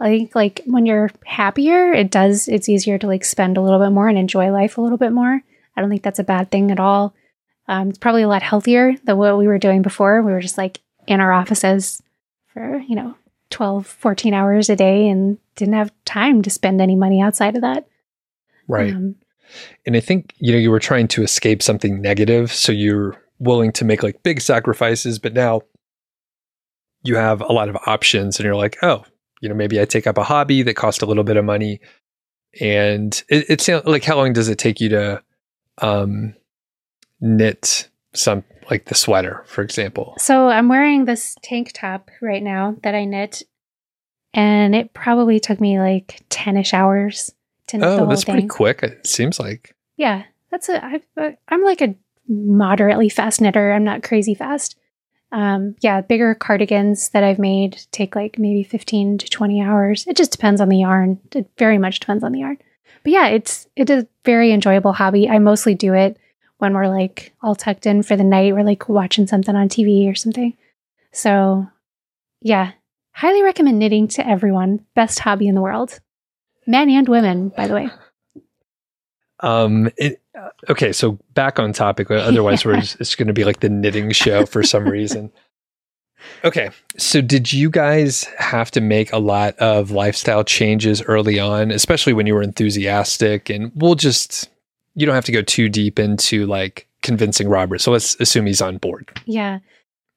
i 0.00 0.08
think 0.08 0.34
like 0.34 0.62
when 0.66 0.84
you're 0.86 1.10
happier 1.26 1.92
it 1.92 2.10
does 2.10 2.48
it's 2.48 2.68
easier 2.68 2.98
to 2.98 3.06
like 3.06 3.24
spend 3.24 3.56
a 3.56 3.60
little 3.60 3.78
bit 3.78 3.90
more 3.92 4.08
and 4.08 4.18
enjoy 4.18 4.50
life 4.50 4.78
a 4.78 4.80
little 4.80 4.98
bit 4.98 5.12
more 5.12 5.40
i 5.76 5.80
don't 5.80 5.90
think 5.90 6.02
that's 6.02 6.18
a 6.18 6.24
bad 6.24 6.50
thing 6.50 6.70
at 6.72 6.80
all 6.80 7.14
um, 7.68 7.90
it's 7.90 7.98
probably 7.98 8.22
a 8.22 8.28
lot 8.28 8.42
healthier 8.42 8.96
than 9.04 9.16
what 9.16 9.38
we 9.38 9.46
were 9.46 9.58
doing 9.58 9.80
before 9.80 10.22
we 10.22 10.32
were 10.32 10.40
just 10.40 10.58
like 10.58 10.80
in 11.06 11.20
our 11.20 11.30
offices 11.32 12.02
for 12.52 12.78
you 12.88 12.96
know 12.96 13.14
12 13.50 13.86
14 13.86 14.32
hours 14.34 14.70
a 14.70 14.76
day 14.76 15.08
and 15.08 15.38
didn't 15.56 15.74
have 15.74 15.92
time 16.04 16.42
to 16.42 16.50
spend 16.50 16.80
any 16.80 16.96
money 16.96 17.20
outside 17.20 17.56
of 17.56 17.62
that 17.62 17.86
Right. 18.70 18.94
um, 18.94 19.16
And 19.84 19.96
I 19.96 20.00
think, 20.00 20.32
you 20.38 20.52
know, 20.52 20.58
you 20.58 20.70
were 20.70 20.78
trying 20.78 21.08
to 21.08 21.24
escape 21.24 21.60
something 21.60 22.00
negative. 22.00 22.52
So 22.52 22.70
you're 22.70 23.20
willing 23.40 23.72
to 23.72 23.84
make 23.84 24.02
like 24.02 24.22
big 24.22 24.40
sacrifices, 24.40 25.18
but 25.18 25.34
now 25.34 25.62
you 27.02 27.16
have 27.16 27.40
a 27.40 27.52
lot 27.52 27.68
of 27.68 27.76
options 27.86 28.38
and 28.38 28.44
you're 28.44 28.54
like, 28.54 28.76
oh, 28.82 29.04
you 29.40 29.48
know, 29.48 29.54
maybe 29.56 29.80
I 29.80 29.86
take 29.86 30.06
up 30.06 30.18
a 30.18 30.22
hobby 30.22 30.62
that 30.62 30.74
costs 30.74 31.02
a 31.02 31.06
little 31.06 31.24
bit 31.24 31.36
of 31.36 31.44
money. 31.44 31.80
And 32.60 33.20
it, 33.28 33.46
it 33.48 33.60
sounds 33.60 33.86
like, 33.86 34.04
how 34.04 34.16
long 34.16 34.32
does 34.32 34.48
it 34.48 34.58
take 34.58 34.80
you 34.80 34.88
to 34.90 35.22
um, 35.78 36.34
knit 37.20 37.89
some, 38.12 38.44
like 38.70 38.86
the 38.86 38.94
sweater, 38.94 39.42
for 39.46 39.62
example? 39.62 40.14
So 40.18 40.48
I'm 40.48 40.68
wearing 40.68 41.04
this 41.04 41.36
tank 41.42 41.72
top 41.74 42.10
right 42.20 42.42
now 42.42 42.76
that 42.82 42.94
I 42.94 43.04
knit, 43.04 43.42
and 44.34 44.74
it 44.74 44.92
probably 44.94 45.40
took 45.40 45.60
me 45.60 45.78
like 45.78 46.22
10 46.30 46.56
ish 46.56 46.74
hours 46.74 47.32
to 47.68 47.78
knit 47.78 47.86
the 47.86 48.02
Oh, 48.02 48.06
that's 48.06 48.24
thing. 48.24 48.34
pretty 48.34 48.48
quick. 48.48 48.82
It 48.82 49.06
seems 49.06 49.38
like. 49.40 49.74
Yeah, 49.96 50.24
that's 50.50 50.68
a. 50.68 50.84
I, 50.84 51.00
uh, 51.16 51.30
I'm 51.48 51.64
like 51.64 51.80
a 51.82 51.94
moderately 52.28 53.08
fast 53.08 53.40
knitter. 53.40 53.72
I'm 53.72 53.84
not 53.84 54.02
crazy 54.02 54.34
fast. 54.34 54.76
Um, 55.32 55.76
yeah, 55.80 56.00
bigger 56.00 56.34
cardigans 56.34 57.10
that 57.10 57.22
I've 57.22 57.38
made 57.38 57.80
take 57.92 58.16
like 58.16 58.38
maybe 58.38 58.64
15 58.64 59.18
to 59.18 59.28
20 59.28 59.62
hours. 59.62 60.04
It 60.08 60.16
just 60.16 60.32
depends 60.32 60.60
on 60.60 60.68
the 60.68 60.78
yarn. 60.78 61.20
It 61.32 61.48
very 61.56 61.78
much 61.78 62.00
depends 62.00 62.24
on 62.24 62.32
the 62.32 62.40
yarn. 62.40 62.58
But 63.04 63.12
yeah, 63.12 63.28
it's 63.28 63.68
it 63.76 63.88
is 63.90 64.04
a 64.04 64.08
very 64.24 64.52
enjoyable 64.52 64.92
hobby. 64.92 65.28
I 65.28 65.38
mostly 65.38 65.74
do 65.74 65.94
it 65.94 66.16
when 66.60 66.74
we're 66.74 66.88
like 66.88 67.34
all 67.42 67.54
tucked 67.54 67.86
in 67.86 68.02
for 68.02 68.16
the 68.16 68.24
night. 68.24 68.54
We're 68.54 68.64
like 68.64 68.88
watching 68.88 69.26
something 69.26 69.54
on 69.54 69.68
TV 69.68 70.10
or 70.10 70.14
something. 70.14 70.56
So 71.12 71.66
yeah, 72.40 72.72
highly 73.12 73.42
recommend 73.42 73.78
knitting 73.78 74.08
to 74.08 74.26
everyone. 74.26 74.84
Best 74.94 75.18
hobby 75.18 75.48
in 75.48 75.54
the 75.54 75.60
world. 75.60 76.00
Men 76.66 76.90
and 76.90 77.08
women, 77.08 77.48
by 77.50 77.66
the 77.66 77.74
way. 77.74 77.88
Um, 79.42 79.90
it, 79.96 80.20
uh, 80.38 80.50
okay, 80.68 80.92
so 80.92 81.18
back 81.32 81.58
on 81.58 81.72
topic. 81.72 82.10
Otherwise, 82.10 82.62
we're 82.62 82.76
just, 82.80 83.00
it's 83.00 83.14
going 83.14 83.28
to 83.28 83.32
be 83.32 83.44
like 83.44 83.60
the 83.60 83.70
knitting 83.70 84.12
show 84.12 84.44
for 84.44 84.62
some 84.62 84.84
reason. 84.84 85.32
Okay, 86.44 86.68
so 86.98 87.22
did 87.22 87.50
you 87.50 87.70
guys 87.70 88.24
have 88.36 88.70
to 88.72 88.82
make 88.82 89.10
a 89.10 89.18
lot 89.18 89.56
of 89.56 89.90
lifestyle 89.90 90.44
changes 90.44 91.00
early 91.00 91.40
on, 91.40 91.70
especially 91.70 92.12
when 92.12 92.26
you 92.26 92.34
were 92.34 92.42
enthusiastic? 92.42 93.48
And 93.48 93.72
we'll 93.74 93.94
just, 93.94 94.50
you 94.94 95.06
don't 95.06 95.14
have 95.14 95.24
to 95.26 95.32
go 95.32 95.42
too 95.42 95.68
deep 95.68 95.98
into 95.98 96.46
like 96.46 96.86
convincing 97.02 97.48
Robert. 97.48 97.80
So 97.80 97.92
let's 97.92 98.18
assume 98.20 98.46
he's 98.46 98.60
on 98.60 98.78
board. 98.78 99.20
Yeah. 99.24 99.60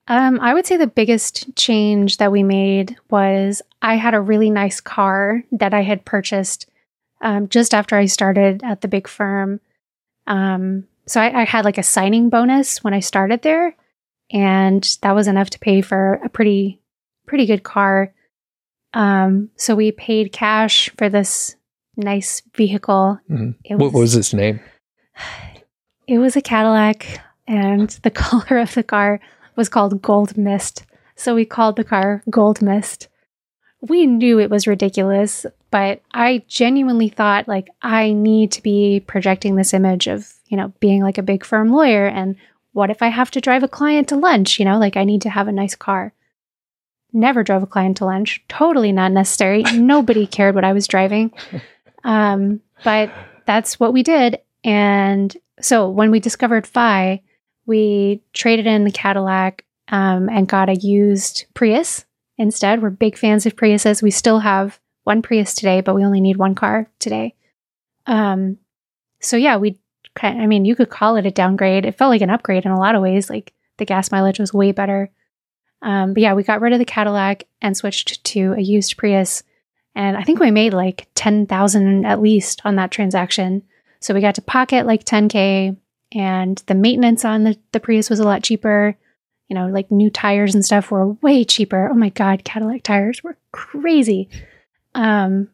Um, 0.08 0.40
I 0.42 0.54
would 0.54 0.66
say 0.66 0.76
the 0.76 0.88
biggest 0.88 1.56
change 1.56 2.18
that 2.18 2.32
we 2.32 2.44
made 2.44 2.98
was 3.10 3.62
I 3.82 3.96
had 3.96 4.14
a 4.14 4.22
really 4.22 4.50
nice 4.50 4.82
car 4.82 5.44
that 5.52 5.74
I 5.74 5.82
had 5.82 6.04
purchased 6.04 6.70
um, 7.22 7.48
just 7.48 7.74
after 7.74 7.96
I 7.96 8.06
started 8.06 8.62
at 8.64 8.82
the 8.82 8.90
big 8.90 9.08
firm. 9.08 9.62
Um, 10.28 10.86
so 11.08 11.22
I, 11.22 11.42
I 11.42 11.46
had 11.46 11.64
like 11.64 11.78
a 11.78 11.84
signing 11.84 12.30
bonus 12.30 12.84
when 12.84 12.94
I 12.94 13.00
started 13.00 13.42
there, 13.42 13.76
and 14.32 14.98
that 15.02 15.16
was 15.16 15.28
enough 15.28 15.50
to 15.52 15.60
pay 15.60 15.82
for 15.82 16.16
a 16.16 16.30
pretty 16.30 16.82
pretty 17.26 17.46
good 17.46 17.64
car. 17.64 18.14
Um, 18.94 19.50
so 19.56 19.76
we 19.76 19.92
paid 19.92 20.34
cash 20.34 20.90
for 20.98 21.10
this 21.10 21.56
nice 21.98 22.42
vehicle. 22.56 23.20
Mhm. 23.30 23.56
It 23.64 23.76
What 23.78 23.94
was 23.94 24.16
its 24.16 24.34
name? 24.34 24.60
it 26.08 26.18
was 26.20 26.36
a 26.36 26.42
Cadillac, 26.42 27.20
and 27.48 27.90
the 28.04 28.12
color 28.12 28.58
of 28.60 28.74
the 28.74 28.84
car 28.84 29.20
was 29.56 29.70
called 29.70 30.02
Gold 30.02 30.38
Mist. 30.38 30.86
So 31.16 31.36
we 31.36 31.46
called 31.46 31.76
the 31.76 31.84
car 31.84 32.24
Gold 32.30 32.62
Mist. 32.62 33.08
We 33.82 34.06
knew 34.08 34.40
it 34.40 34.50
was 34.50 34.66
ridiculous, 34.66 35.46
but 35.70 36.02
I 36.14 36.44
genuinely 36.48 37.10
thought 37.10 37.48
like 37.48 37.70
I 37.82 38.14
need 38.14 38.52
to 38.54 38.64
be 38.64 39.02
projecting 39.06 39.56
this 39.56 39.74
image 39.74 40.08
of, 40.08 40.34
you 40.48 40.58
know, 40.58 40.72
being 40.80 41.02
like 41.04 41.18
a 41.18 41.24
big 41.24 41.44
firm 41.46 41.72
lawyer 41.72 42.08
and 42.08 42.36
what 42.72 42.90
if 42.90 43.02
I 43.04 43.10
have 43.10 43.30
to 43.32 43.42
drive 43.42 43.62
a 43.62 43.68
client 43.68 44.08
to 44.10 44.16
lunch, 44.16 44.58
you 44.58 44.66
know, 44.66 44.80
like 44.80 44.98
I 44.98 45.04
need 45.04 45.22
to 45.24 45.30
have 45.30 45.48
a 45.48 45.52
nice 45.52 45.76
car. 45.76 46.14
never 47.16 47.44
drove 47.44 47.62
a 47.62 47.68
client 47.68 47.98
to 47.98 48.06
lunch. 48.06 48.42
Totally 48.50 48.92
not 48.92 49.12
necessary. 49.12 49.62
Nobody 49.76 50.26
cared 50.26 50.56
what 50.56 50.64
I 50.64 50.74
was 50.74 50.88
driving. 50.88 51.32
Um, 52.04 52.62
but 52.84 53.12
that's 53.46 53.80
what 53.80 53.94
we 53.94 54.04
did. 54.04 54.40
And 54.64 55.36
so 55.62 55.90
when 55.90 56.12
we 56.12 56.20
discovered 56.20 56.68
Fi, 56.68 57.22
we 57.66 58.22
traded 58.34 58.68
in 58.68 58.84
the 58.84 58.92
Cadillac 58.92 59.66
um, 59.90 60.30
and 60.30 60.48
got 60.48 60.70
a 60.70 60.76
used 60.76 61.46
Prius 61.54 62.06
instead. 62.38 62.82
We're 62.82 62.90
big 62.90 63.18
fans 63.18 63.46
of 63.46 63.56
Priuses. 63.56 64.02
We 64.02 64.12
still 64.12 64.40
have 64.40 64.80
one 65.04 65.22
Prius 65.22 65.54
today, 65.54 65.82
but 65.82 65.96
we 65.96 66.06
only 66.06 66.22
need 66.22 66.38
one 66.38 66.56
car 66.56 66.90
today. 67.00 67.36
Um, 68.06 68.58
so 69.20 69.38
yeah, 69.38 69.58
we 69.58 69.80
I 70.22 70.46
mean, 70.46 70.66
you 70.66 70.76
could 70.76 70.90
call 70.90 71.16
it 71.16 71.26
a 71.26 71.32
downgrade. 71.32 71.86
It 71.86 71.98
felt 71.98 72.10
like 72.10 72.22
an 72.22 72.30
upgrade 72.30 72.66
in 72.66 72.72
a 72.72 72.80
lot 72.80 72.96
of 72.96 73.02
ways. 73.02 73.30
Like 73.30 73.52
the 73.78 73.86
gas 73.86 74.12
mileage 74.12 74.40
was 74.40 74.54
way 74.54 74.72
better. 74.72 75.10
Um, 75.82 76.14
but 76.14 76.22
yeah, 76.22 76.34
we 76.34 76.44
got 76.44 76.62
rid 76.62 76.74
of 76.74 76.80
the 76.80 76.86
Cadillac 76.86 77.46
and 77.62 77.76
switched 77.76 78.24
to 78.26 78.54
a 78.54 78.62
used 78.62 78.96
Prius. 78.98 79.44
And 79.96 80.18
I 80.18 80.24
think 80.24 80.40
we 80.40 80.52
made 80.52 80.74
like 80.74 81.08
10,000 81.16 82.06
at 82.06 82.22
least 82.22 82.62
on 82.66 82.76
that 82.76 82.92
transaction. 82.92 83.64
So 84.00 84.14
we 84.14 84.22
got 84.22 84.36
to 84.36 84.42
pocket 84.42 84.86
like 84.86 85.04
10K 85.06 85.78
and 86.14 86.64
the 86.66 86.76
maintenance 86.76 87.26
on 87.26 87.44
the, 87.44 87.58
the 87.72 87.80
Prius 87.80 88.10
was 88.10 88.20
a 88.20 88.24
lot 88.26 88.44
cheaper. 88.44 88.96
You 89.50 89.56
know, 89.56 89.68
like 89.68 89.92
new 89.92 90.10
tires 90.10 90.56
and 90.56 90.66
stuff 90.66 90.90
were 90.90 91.10
way 91.14 91.44
cheaper. 91.44 91.90
Oh 91.90 91.96
my 91.96 92.10
God, 92.10 92.44
Cadillac 92.44 92.84
tires 92.84 93.24
were 93.24 93.38
crazy. 93.52 94.30
Um, 94.96 95.50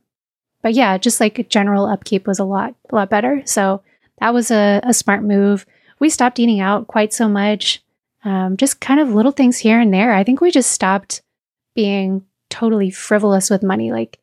but 0.62 0.73
yeah, 0.73 0.97
just 0.97 1.19
like 1.19 1.49
general 1.49 1.86
upkeep 1.86 2.28
was 2.28 2.39
a 2.39 2.45
lot, 2.45 2.75
a 2.89 2.95
lot 2.95 3.10
better. 3.10 3.41
So 3.45 3.82
that 4.19 4.34
was 4.34 4.52
a, 4.52 4.82
a 4.84 4.93
smart 4.93 5.23
move. 5.23 5.65
We 5.99 6.10
stopped 6.10 6.39
eating 6.39 6.60
out 6.60 6.88
quite 6.88 7.13
so 7.13 7.28
much. 7.28 7.82
Um, 8.23 8.58
just 8.58 8.82
kind 8.82 8.99
of 8.99 9.13
little 9.13 9.32
things 9.32 9.58
here 9.58 9.80
and 9.80 9.93
there. 9.93 10.13
I 10.13 10.23
think 10.23 10.41
we 10.41 10.52
just 10.52 10.71
stopped 10.71 11.21
being 11.73 12.25
totally 12.49 12.89
frivolous 12.89 13.49
with 13.49 13.63
money. 13.63 13.91
Like 13.91 14.19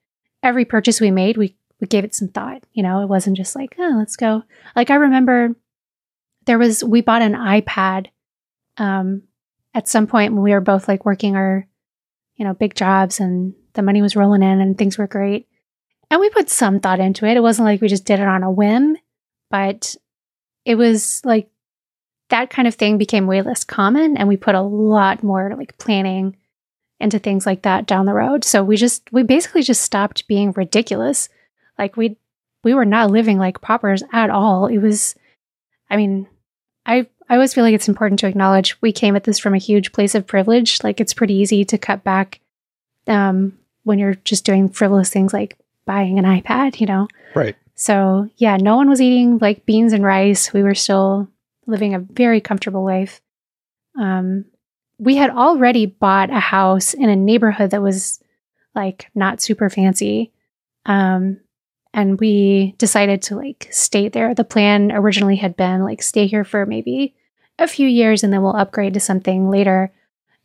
every 0.47 0.65
purchase 0.65 1.01
we 1.01 1.11
made, 1.11 1.37
we 1.37 1.57
we 1.81 1.87
gave 1.87 2.05
it 2.05 2.15
some 2.15 2.29
thought. 2.29 2.63
You 2.73 2.83
know, 2.83 3.03
it 3.03 3.09
wasn't 3.09 3.37
just 3.37 3.55
like, 3.55 3.77
oh, 3.79 3.95
let's 3.99 4.17
go. 4.17 4.43
Like 4.75 4.91
I 4.91 4.95
remember 4.95 5.55
there 6.47 6.59
was 6.59 6.83
we 6.83 7.01
bought 7.01 7.23
an 7.23 7.35
iPad 7.35 8.07
um 8.79 9.23
at 9.75 9.89
some 9.89 10.07
point 10.07 10.33
when 10.33 10.43
we 10.43 10.53
were 10.53 10.61
both 10.61 10.89
like 10.89 11.05
working 11.05 11.37
our, 11.37 11.67
you 12.37 12.45
know, 12.45 12.55
big 12.55 12.75
jobs 12.75 13.21
and 13.21 13.55
the 13.75 13.83
money 13.83 14.01
was 14.01 14.17
rolling 14.17 14.43
in 14.43 14.61
and 14.61 14.79
things 14.79 14.97
were 14.97 15.07
great. 15.07 15.47
And 16.11 16.21
we 16.21 16.31
put 16.31 16.49
some 16.49 16.81
thought 16.81 17.01
into 17.01 17.27
it. 17.27 17.37
It 17.37 17.43
wasn't 17.43 17.67
like 17.67 17.81
we 17.81 17.89
just 17.89 18.07
did 18.07 18.21
it 18.21 18.29
on 18.29 18.43
a 18.43 18.51
whim, 18.51 18.97
but 19.51 19.97
it 20.65 20.77
was 20.77 21.21
like 21.25 21.51
that 22.31 22.51
kind 22.51 22.67
of 22.67 22.75
thing 22.75 22.99
became 22.99 23.27
way 23.27 23.43
less 23.43 23.65
common 23.65 24.17
and 24.17 24.29
we 24.29 24.37
put 24.37 24.55
a 24.55 24.63
lot 24.63 25.23
more 25.23 25.55
like 25.57 25.79
planning 25.79 26.37
into 27.01 27.19
things 27.19 27.47
like 27.47 27.63
that 27.63 27.87
down 27.87 28.07
the 28.07 28.15
road. 28.15 28.45
So 28.45 28.65
we 28.65 28.77
just 28.77 29.11
we 29.13 29.23
basically 29.23 29.63
just 29.63 29.83
stopped 29.83 30.27
being 30.27 30.53
ridiculous. 30.53 31.29
Like 31.79 31.97
we 31.97 32.17
we 32.65 32.75
were 32.75 32.85
not 32.85 33.11
living 33.11 33.39
like 33.39 33.61
paupers 33.61 34.03
at 34.13 34.31
all. 34.31 34.67
It 34.67 34.79
was 34.79 35.15
I 35.91 35.97
mean, 35.97 36.27
I 36.85 37.07
I 37.29 37.35
always 37.35 37.55
feel 37.55 37.65
like 37.65 37.75
it's 37.75 37.89
important 37.89 38.21
to 38.21 38.27
acknowledge 38.27 38.81
we 38.81 38.93
came 38.93 39.17
at 39.17 39.25
this 39.25 39.39
from 39.39 39.55
a 39.55 39.59
huge 39.59 39.93
place 39.93 40.15
of 40.15 40.27
privilege. 40.27 40.83
Like 40.83 41.01
it's 41.01 41.15
pretty 41.15 41.35
easy 41.35 41.65
to 41.65 41.79
cut 41.79 42.05
back 42.05 42.41
um 43.07 43.59
when 43.85 43.99
you're 43.99 44.17
just 44.17 44.45
doing 44.45 44.69
frivolous 44.69 45.11
things 45.11 45.33
like 45.33 45.57
buying 45.87 46.19
an 46.19 46.25
iPad, 46.25 46.81
you 46.81 46.87
know. 46.87 47.09
Right. 47.35 47.57
So, 47.77 48.29
yeah, 48.37 48.57
no 48.57 48.75
one 48.75 48.89
was 48.89 49.01
eating 49.01 49.39
like 49.39 49.67
beans 49.67 49.93
and 49.93 50.03
rice. 50.03 50.53
We 50.53 50.63
were 50.63 50.75
still 50.75 51.29
living 51.67 51.95
a 51.95 52.01
very 52.01 52.41
comfortable 52.41 52.85
life. 52.85 53.21
Um, 53.99 54.47
we 54.99 55.17
had 55.17 55.31
already 55.31 55.87
bought 55.87 56.31
a 56.31 56.41
house 56.41 56.95
in 56.95 57.09
a 57.09 57.17
neighborhood 57.17 57.71
that 57.71 57.83
was 57.83 58.21
like 58.75 59.11
not 59.15 59.41
super 59.41 59.69
fancy. 59.69 60.33
Um, 60.85 61.41
and 61.93 62.21
we 62.21 62.75
decided 62.79 63.23
to 63.23 63.37
like 63.37 63.69
stay 63.71 64.09
there. 64.09 64.35
The 64.35 64.45
plan 64.45 64.93
originally 64.93 65.37
had 65.37 65.57
been 65.57 65.83
like 65.83 66.03
stay 66.03 66.27
here 66.27 66.45
for 66.45 66.67
maybe 66.67 67.15
a 67.59 67.67
few 67.67 67.89
years 67.89 68.23
and 68.23 68.33
then 68.33 68.43
we'll 68.43 68.57
upgrade 68.57 68.95
to 68.95 69.01
something 69.01 69.49
later. 69.51 69.93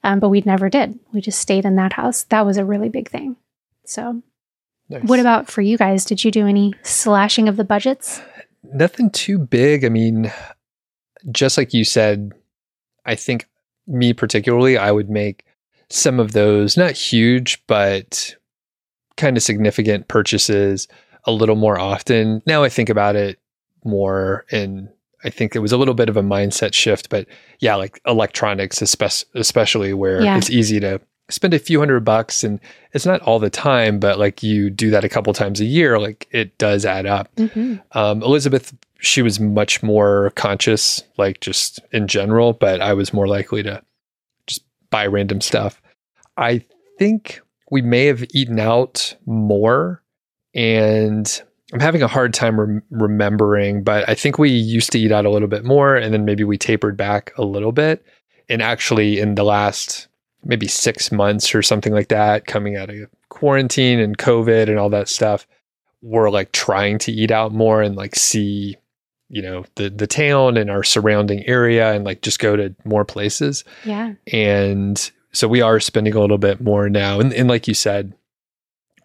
Um, 0.04 0.20
but 0.20 0.30
we 0.30 0.42
never 0.42 0.70
did. 0.70 0.98
We 1.14 1.22
just 1.22 1.40
stayed 1.40 1.66
in 1.66 1.76
that 1.76 1.94
house. 1.94 2.24
That 2.24 2.46
was 2.46 2.58
a 2.58 2.66
really 2.66 2.90
big 2.90 3.10
thing. 3.10 3.36
So, 3.86 4.22
nice. 4.90 5.04
what 5.04 5.20
about 5.20 5.50
for 5.50 5.62
you 5.62 5.78
guys? 5.78 6.06
Did 6.06 6.24
you 6.24 6.32
do 6.32 6.48
any 6.48 6.74
slashing 6.82 7.48
of 7.48 7.58
the 7.58 7.64
budgets? 7.64 8.22
Nothing 8.64 9.12
too 9.12 9.38
big. 9.38 9.86
I 9.86 9.90
mean, 9.90 10.32
just 11.32 11.58
like 11.58 11.74
you 11.74 11.84
said, 11.84 12.32
I 13.06 13.16
think 13.16 13.48
me 13.92 14.14
particularly, 14.14 14.78
I 14.78 14.92
would 14.92 15.10
make 15.10 15.46
some 15.90 16.20
of 16.20 16.32
those 16.32 16.78
not 16.78 16.92
huge, 16.94 17.62
but 17.68 18.36
kind 19.18 19.38
of 19.38 19.44
significant 19.44 20.08
purchases 20.08 20.88
a 21.26 21.32
little 21.32 21.56
more 21.56 21.80
often. 21.80 22.42
Now 22.46 22.64
I 22.64 22.70
think 22.70 22.90
about 22.90 23.16
it 23.16 23.40
more 23.84 24.46
and 24.52 24.90
I 25.24 25.30
think 25.30 25.56
it 25.56 25.60
was 25.60 25.72
a 25.72 25.78
little 25.78 25.94
bit 25.94 26.10
of 26.10 26.18
a 26.18 26.24
mindset 26.24 26.74
shift, 26.74 27.10
but 27.10 27.28
yeah, 27.60 27.76
like 27.76 28.02
electronics, 28.08 28.82
especially 28.82 29.94
where 29.94 30.22
yeah. 30.24 30.38
it's 30.38 30.50
easy 30.50 30.80
to 30.80 31.00
spend 31.32 31.54
a 31.54 31.60
few 31.60 31.80
hundred 31.80 32.02
bucks 32.02 32.44
and 32.44 32.60
it's 32.94 33.06
not 33.06 33.22
all 33.22 33.40
the 33.40 33.50
time, 33.50 34.00
but 34.00 34.20
like 34.20 34.44
you 34.44 34.70
do 34.70 34.90
that 34.92 35.04
a 35.04 35.10
couple 35.10 35.34
times 35.34 35.60
a 35.60 35.66
year, 35.66 36.00
like 36.00 36.28
it 36.32 36.58
does 36.58 36.86
add 36.86 37.06
up. 37.06 37.34
Mm-hmm. 37.36 37.76
Um, 37.98 38.22
Elizabeth, 38.22 38.76
she 39.00 39.22
was 39.22 39.40
much 39.40 39.82
more 39.82 40.32
conscious, 40.36 41.04
like 41.18 41.40
just 41.40 41.80
in 41.92 42.08
general, 42.08 42.54
but 42.54 42.82
I 42.82 42.94
was 42.94 43.14
more 43.14 43.28
likely 43.28 43.64
to 43.64 43.82
just 44.46 44.64
buy 44.90 45.08
random 45.08 45.42
stuff. 45.42 45.82
I 46.38 46.64
think 47.00 47.42
we 47.72 47.82
may 47.82 48.06
have 48.06 48.24
eaten 48.34 48.60
out 48.60 49.16
more 49.26 50.04
and 50.54 51.42
I'm 51.74 51.80
having 51.80 52.04
a 52.04 52.08
hard 52.08 52.34
time 52.34 52.60
rem- 52.60 52.84
remembering, 52.90 53.84
but 53.84 54.08
I 54.10 54.14
think 54.16 54.38
we 54.38 54.50
used 54.50 54.92
to 54.92 55.00
eat 55.00 55.12
out 55.12 55.26
a 55.26 55.30
little 55.30 55.48
bit 55.48 55.64
more 55.64 55.96
and 55.96 56.14
then 56.14 56.26
maybe 56.26 56.44
we 56.44 56.58
tapered 56.58 56.98
back 56.98 57.32
a 57.38 57.44
little 57.44 57.72
bit. 57.72 58.06
And 58.50 58.62
actually, 58.62 59.18
in 59.18 59.36
the 59.36 59.46
last 59.46 60.10
maybe 60.44 60.68
six 60.68 61.12
months 61.12 61.54
or 61.54 61.62
something 61.62 61.94
like 61.94 62.10
that, 62.10 62.48
coming 62.48 62.76
out 62.76 62.90
of 62.90 63.10
quarantine 63.30 64.00
and 64.00 64.18
COVID 64.18 64.70
and 64.70 64.78
all 64.78 64.90
that 64.90 65.10
stuff, 65.10 65.48
we're 66.02 66.30
like 66.30 66.52
trying 66.52 66.98
to 67.00 67.12
eat 67.12 67.32
out 67.32 67.54
more 67.54 67.82
and 67.82 67.96
like 67.96 68.16
see, 68.16 68.76
you 69.30 69.42
know, 69.42 69.66
the 69.76 69.90
the 69.90 70.08
town 70.08 70.58
and 70.58 70.70
our 70.70 70.84
surrounding 70.84 71.46
area 71.48 71.94
and 71.94 72.04
like 72.04 72.22
just 72.22 72.40
go 72.40 72.56
to 72.56 72.76
more 72.84 73.06
places. 73.06 73.64
Yeah. 73.86 74.14
And 74.32 75.12
so 75.32 75.48
we 75.48 75.62
are 75.62 75.80
spending 75.80 76.14
a 76.14 76.20
little 76.20 76.38
bit 76.38 76.62
more 76.62 76.90
now. 76.90 77.20
And, 77.20 77.34
and 77.34 77.48
like 77.48 77.68
you 77.68 77.74
said, 77.74 78.14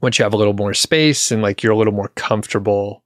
once 0.00 0.18
you 0.18 0.24
have 0.24 0.34
a 0.34 0.36
little 0.36 0.54
more 0.54 0.74
space 0.74 1.30
and 1.30 1.42
like 1.42 1.62
you're 1.62 1.72
a 1.72 1.76
little 1.76 1.92
more 1.92 2.10
comfortable 2.16 3.02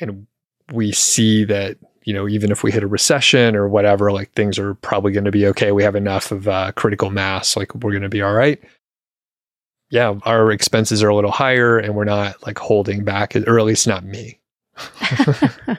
and 0.00 0.26
we 0.72 0.92
see 0.92 1.44
that 1.44 1.76
you 2.04 2.14
know 2.14 2.28
even 2.28 2.50
if 2.50 2.62
we 2.62 2.70
hit 2.70 2.82
a 2.82 2.86
recession 2.86 3.56
or 3.56 3.68
whatever 3.68 4.12
like 4.12 4.32
things 4.32 4.58
are 4.58 4.74
probably 4.74 5.12
going 5.12 5.24
to 5.24 5.30
be 5.30 5.46
okay. 5.46 5.72
We 5.72 5.82
have 5.82 5.96
enough 5.96 6.32
of 6.32 6.48
uh, 6.48 6.72
critical 6.72 7.10
mass 7.10 7.56
like 7.56 7.74
we're 7.74 7.92
going 7.92 8.02
to 8.02 8.08
be 8.08 8.22
all 8.22 8.34
right. 8.34 8.60
Yeah 9.90 10.18
our 10.24 10.50
expenses 10.50 11.02
are 11.02 11.08
a 11.08 11.14
little 11.14 11.30
higher 11.30 11.78
and 11.78 11.94
we're 11.94 12.04
not 12.04 12.44
like 12.46 12.58
holding 12.58 13.04
back 13.04 13.36
or 13.36 13.58
at 13.58 13.64
least 13.64 13.86
not 13.86 14.04
me. 14.04 14.38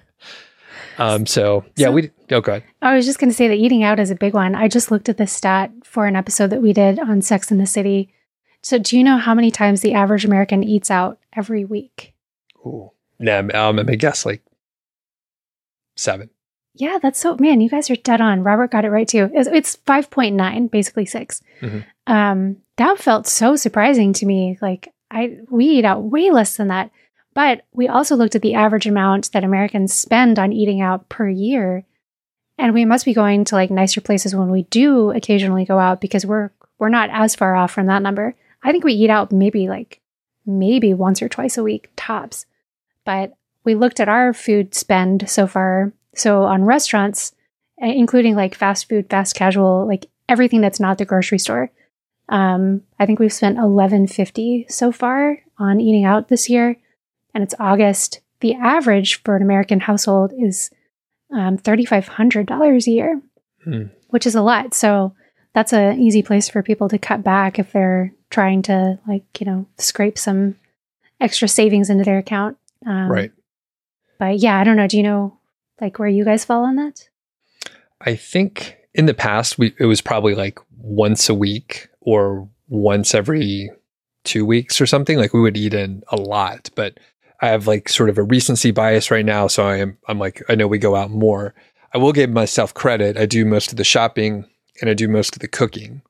Um 0.98 1.26
so 1.26 1.66
yeah 1.76 1.88
so, 1.88 1.92
we 1.92 2.12
oh 2.32 2.42
god 2.42 2.64
i 2.82 2.96
was 2.96 3.06
just 3.06 3.18
going 3.18 3.30
to 3.30 3.36
say 3.36 3.48
that 3.48 3.56
eating 3.56 3.84
out 3.84 4.00
is 4.00 4.12
a 4.12 4.16
big 4.16 4.34
one. 4.34 4.54
I 4.54 4.68
just 4.68 4.92
looked 4.92 5.10
at 5.10 5.18
the 5.18 5.26
stat 5.26 5.72
for 5.84 6.06
an 6.06 6.16
episode 6.16 6.52
that 6.52 6.62
we 6.62 6.74
did 6.74 7.00
on 7.00 7.22
sex 7.22 7.52
in 7.52 7.58
the 7.58 7.66
city. 7.66 8.14
So, 8.62 8.78
do 8.78 8.98
you 8.98 9.04
know 9.04 9.18
how 9.18 9.34
many 9.34 9.52
times 9.52 9.82
the 9.82 9.94
average 9.94 10.24
American 10.24 10.64
eats 10.64 10.90
out 10.90 11.20
every 11.36 11.66
week? 11.66 12.14
Ooh, 12.66 12.92
nah, 13.20 13.44
um, 13.54 13.80
I 13.80 13.96
guess 13.96 14.26
like 14.26 14.42
seven. 15.96 16.30
Yeah, 16.76 16.98
that's 17.02 17.20
so 17.20 17.38
man. 17.40 17.62
You 17.62 17.70
guys 17.70 17.90
are 17.90 17.96
dead 17.96 18.22
on. 18.22 18.44
Robert 18.44 18.72
got 18.72 18.86
it 18.86 18.90
right 18.90 19.08
too. 19.08 19.30
It's, 19.34 19.48
it's 19.48 19.76
five 19.86 20.10
point 20.10 20.36
nine, 20.36 20.68
basically 20.68 21.06
6 21.06 21.42
mm-hmm. 21.62 21.80
Um, 22.06 22.58
that 22.78 22.98
felt 22.98 23.28
so 23.28 23.56
surprising 23.56 24.12
to 24.14 24.26
me. 24.26 24.58
Like 24.62 24.94
I, 25.12 25.38
we 25.50 25.66
eat 25.66 25.86
out 25.86 26.04
way 26.04 26.32
less 26.32 26.58
than 26.58 26.68
that. 26.70 26.92
But 27.34 27.66
we 27.72 27.88
also 27.88 28.16
looked 28.16 28.36
at 28.36 28.42
the 28.42 28.56
average 28.56 28.86
amount 28.86 29.32
that 29.32 29.44
Americans 29.44 29.94
spend 29.94 30.38
on 30.38 30.54
eating 30.54 30.82
out 30.82 31.10
per 31.10 31.28
year, 31.28 31.84
and 32.58 32.74
we 32.74 32.86
must 32.86 33.06
be 33.06 33.14
going 33.14 33.46
to 33.46 33.56
like 33.56 33.72
nicer 33.72 34.02
places 34.02 34.36
when 34.36 34.52
we 34.52 34.64
do 34.64 35.12
occasionally 35.12 35.66
go 35.66 35.80
out 35.80 36.00
because 36.00 36.26
we're 36.26 36.52
we're 36.78 36.90
not 36.90 37.10
as 37.12 37.36
far 37.36 37.56
off 37.56 37.72
from 37.72 37.88
that 37.88 38.02
number. 38.02 38.36
I 38.62 38.72
think 38.72 38.84
we 38.84 38.94
eat 38.94 39.10
out 39.10 39.32
maybe 39.32 39.68
like 39.68 40.00
maybe 40.46 40.94
once 40.94 41.22
or 41.22 41.30
twice 41.30 41.58
a 41.58 41.64
week 41.64 41.90
tops. 41.96 42.46
But 43.06 43.34
we 43.64 43.76
looked 43.76 44.00
at 44.00 44.10
our 44.10 44.34
food 44.34 44.76
spend 44.76 45.30
so 45.30 45.48
far. 45.48 45.94
So 46.16 46.44
on 46.44 46.66
restaurants, 46.66 47.34
including 47.78 48.36
like 48.36 48.56
fast 48.56 48.88
food, 48.88 49.10
fast 49.10 49.36
casual, 49.36 49.88
like 49.88 50.10
everything 50.30 50.62
that's 50.62 50.80
not 50.80 50.98
the 50.98 51.06
grocery 51.06 51.40
store. 51.40 51.72
Um, 52.30 52.82
I 53.00 53.06
think 53.06 53.20
we've 53.20 53.34
spent 53.34 53.58
eleven 53.58 54.08
fifty 54.08 54.66
so 54.70 54.92
far 54.92 55.40
on 55.58 55.82
eating 55.82 56.06
out 56.06 56.30
this 56.30 56.50
year, 56.50 56.78
and 57.34 57.44
it's 57.44 57.56
August. 57.60 58.22
The 58.40 58.56
average 58.56 59.22
for 59.24 59.36
an 59.36 59.42
American 59.42 59.80
household 59.80 60.34
is 60.38 60.70
um, 61.34 61.58
thirty 61.58 61.86
five 61.86 62.08
hundred 62.08 62.48
dollars 62.48 62.88
a 62.88 62.92
year, 62.92 63.22
hmm. 63.64 63.84
which 64.10 64.26
is 64.26 64.36
a 64.36 64.42
lot. 64.42 64.74
So 64.74 65.14
that's 65.54 65.74
an 65.74 66.00
easy 66.00 66.24
place 66.24 66.50
for 66.50 66.64
people 66.64 66.90
to 66.90 66.98
cut 66.98 67.24
back 67.24 67.60
if 67.60 67.72
they're 67.72 68.14
trying 68.30 68.62
to 68.64 69.00
like 69.08 69.24
you 69.40 69.46
know 69.46 69.66
scrape 69.78 70.18
some 70.18 70.56
extra 71.20 71.48
savings 71.48 71.90
into 71.90 72.04
their 72.04 72.18
account. 72.18 72.58
Um, 72.86 73.12
right. 73.12 73.32
But 74.24 74.40
yeah, 74.40 74.58
I 74.58 74.64
don't 74.64 74.78
know. 74.78 74.88
Do 74.88 74.96
you 74.96 75.04
know 75.04 75.38
like 75.82 76.00
where 76.00 76.08
you 76.08 76.24
guys 76.24 76.46
fall 76.46 76.64
on 76.64 76.78
that? 76.78 77.10
I 78.00 78.16
think 78.16 78.78
in 78.94 79.06
the 79.06 79.14
past 79.14 79.58
we 79.58 79.76
it 79.78 79.86
was 79.86 80.00
probably 80.00 80.34
like 80.34 80.60
once 80.78 81.28
a 81.28 81.34
week 81.34 81.90
or 82.00 82.48
once 82.70 83.14
every 83.14 83.70
two 84.24 84.46
weeks 84.46 84.80
or 84.80 84.86
something. 84.86 85.18
Like 85.18 85.34
we 85.34 85.42
would 85.42 85.58
eat 85.58 85.74
in 85.74 86.04
a 86.08 86.16
lot, 86.16 86.70
but 86.74 87.02
I 87.42 87.50
have 87.50 87.68
like 87.68 87.90
sort 87.90 88.08
of 88.08 88.18
a 88.18 88.24
recency 88.24 88.72
bias 88.72 89.12
right 89.12 89.26
now. 89.26 89.48
So 89.48 89.68
I 89.68 89.76
am 89.76 89.98
I'm 90.08 90.20
like 90.20 90.42
I 90.48 90.56
know 90.56 90.68
we 90.68 90.78
go 90.78 90.96
out 90.96 91.12
more. 91.12 91.54
I 91.94 91.98
will 91.98 92.14
give 92.14 92.30
myself 92.30 92.74
credit. 92.74 93.18
I 93.18 93.26
do 93.26 93.44
most 93.44 93.72
of 93.72 93.78
the 93.78 93.84
shopping 93.84 94.46
and 94.80 94.90
I 94.90 94.94
do 94.94 95.10
most 95.10 95.36
of 95.36 95.42
the 95.42 95.50
cooking. 95.50 96.02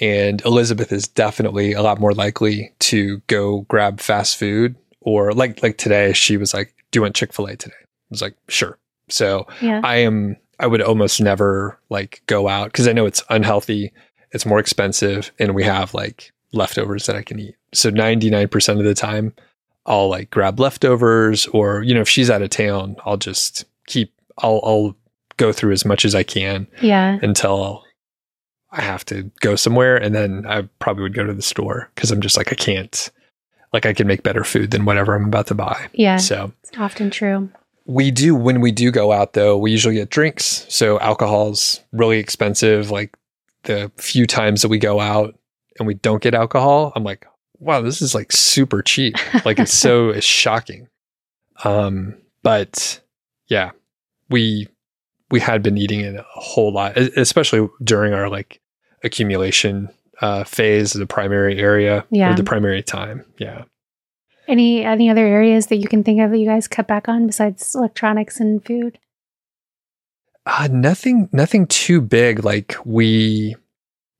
And 0.00 0.44
Elizabeth 0.44 0.90
is 0.90 1.06
definitely 1.06 1.72
a 1.72 1.82
lot 1.82 2.00
more 2.00 2.14
likely 2.14 2.74
to 2.80 3.22
go 3.28 3.60
grab 3.68 4.00
fast 4.00 4.38
food 4.38 4.74
or 5.02 5.32
like 5.32 5.62
like 5.62 5.78
today 5.78 6.12
she 6.14 6.36
was 6.36 6.52
like, 6.52 6.73
"Do 6.94 6.98
you 6.98 7.02
want 7.02 7.16
Chick-fil-A 7.16 7.56
today?" 7.56 7.74
I 7.74 7.86
was 8.10 8.22
like, 8.22 8.36
"Sure." 8.48 8.78
So 9.08 9.48
Yeah. 9.60 9.80
I 9.82 9.96
am 9.96 10.36
I 10.60 10.68
would 10.68 10.80
almost 10.80 11.20
never 11.20 11.78
like 11.90 12.22
go 12.26 12.48
out 12.48 12.66
because 12.66 12.86
I 12.86 12.92
know 12.92 13.06
it's 13.06 13.24
unhealthy, 13.28 13.92
it's 14.30 14.46
more 14.46 14.60
expensive, 14.60 15.32
and 15.40 15.54
we 15.54 15.64
have 15.64 15.94
like 15.94 16.32
leftovers 16.52 17.06
that 17.06 17.16
I 17.16 17.22
can 17.22 17.40
eat. 17.40 17.56
So 17.72 17.90
99% 17.90 18.78
of 18.78 18.84
the 18.84 18.94
time 18.94 19.34
I'll 19.86 20.08
like 20.08 20.30
grab 20.30 20.60
leftovers 20.60 21.46
or 21.48 21.82
you 21.82 21.92
know 21.92 22.00
if 22.00 22.08
she's 22.08 22.30
out 22.30 22.42
of 22.42 22.50
town, 22.50 22.96
I'll 23.04 23.16
just 23.16 23.64
keep 23.86 24.12
I'll 24.38 24.60
I'll 24.62 24.96
go 25.36 25.52
through 25.52 25.72
as 25.72 25.84
much 25.84 26.04
as 26.04 26.14
I 26.14 26.22
can 26.22 26.68
yeah. 26.80 27.18
until 27.20 27.84
I 28.70 28.82
have 28.82 29.04
to 29.06 29.30
go 29.40 29.56
somewhere 29.56 29.96
and 29.96 30.14
then 30.14 30.46
I 30.46 30.62
probably 30.78 31.02
would 31.02 31.14
go 31.14 31.24
to 31.24 31.34
the 31.34 31.42
store 31.42 31.90
because 31.94 32.12
I'm 32.12 32.20
just 32.20 32.36
like 32.36 32.52
I 32.52 32.54
can't 32.54 33.10
like 33.74 33.84
I 33.84 33.92
can 33.92 34.06
make 34.06 34.22
better 34.22 34.44
food 34.44 34.70
than 34.70 34.86
whatever 34.86 35.14
I'm 35.14 35.26
about 35.26 35.48
to 35.48 35.54
buy. 35.54 35.88
Yeah. 35.92 36.16
So 36.16 36.52
It's 36.62 36.70
often 36.78 37.10
true. 37.10 37.50
we 37.84 38.10
do 38.10 38.34
when 38.34 38.62
we 38.62 38.72
do 38.72 38.90
go 38.90 39.12
out 39.12 39.34
though, 39.34 39.58
we 39.58 39.70
usually 39.70 39.96
get 39.96 40.08
drinks. 40.08 40.64
So 40.70 40.98
alcohol's 41.00 41.80
really 41.92 42.18
expensive. 42.18 42.90
Like 42.90 43.14
the 43.64 43.92
few 43.98 44.26
times 44.26 44.62
that 44.62 44.68
we 44.68 44.78
go 44.78 45.00
out 45.00 45.38
and 45.78 45.86
we 45.86 45.94
don't 45.94 46.22
get 46.22 46.34
alcohol, 46.34 46.92
I'm 46.96 47.04
like, 47.04 47.26
wow, 47.58 47.80
this 47.82 48.00
is 48.00 48.14
like 48.14 48.30
super 48.32 48.80
cheap. 48.80 49.16
Like 49.44 49.58
it's 49.58 49.74
so 49.74 50.08
it's 50.16 50.24
shocking. 50.24 50.88
Um, 51.64 52.14
but 52.42 53.00
yeah, 53.48 53.72
we 54.30 54.68
we 55.30 55.40
had 55.40 55.62
been 55.62 55.76
eating 55.78 56.00
it 56.00 56.14
a 56.14 56.24
whole 56.34 56.72
lot, 56.72 56.96
especially 56.96 57.68
during 57.82 58.12
our 58.14 58.28
like 58.28 58.60
accumulation 59.02 59.88
uh 60.20 60.44
phase, 60.44 60.94
of 60.94 61.00
the 61.00 61.06
primary 61.06 61.58
area 61.58 62.04
Yeah. 62.10 62.32
or 62.32 62.36
the 62.36 62.44
primary 62.44 62.82
time. 62.82 63.24
Yeah. 63.38 63.64
Any 64.46 64.84
any 64.84 65.08
other 65.08 65.26
areas 65.26 65.66
that 65.68 65.76
you 65.76 65.88
can 65.88 66.04
think 66.04 66.20
of 66.20 66.30
that 66.30 66.38
you 66.38 66.46
guys 66.46 66.68
cut 66.68 66.86
back 66.86 67.08
on 67.08 67.26
besides 67.26 67.74
electronics 67.74 68.40
and 68.40 68.64
food? 68.64 68.98
Uh, 70.46 70.68
nothing, 70.70 71.28
nothing 71.32 71.66
too 71.66 72.02
big. 72.02 72.44
Like 72.44 72.76
we, 72.84 73.56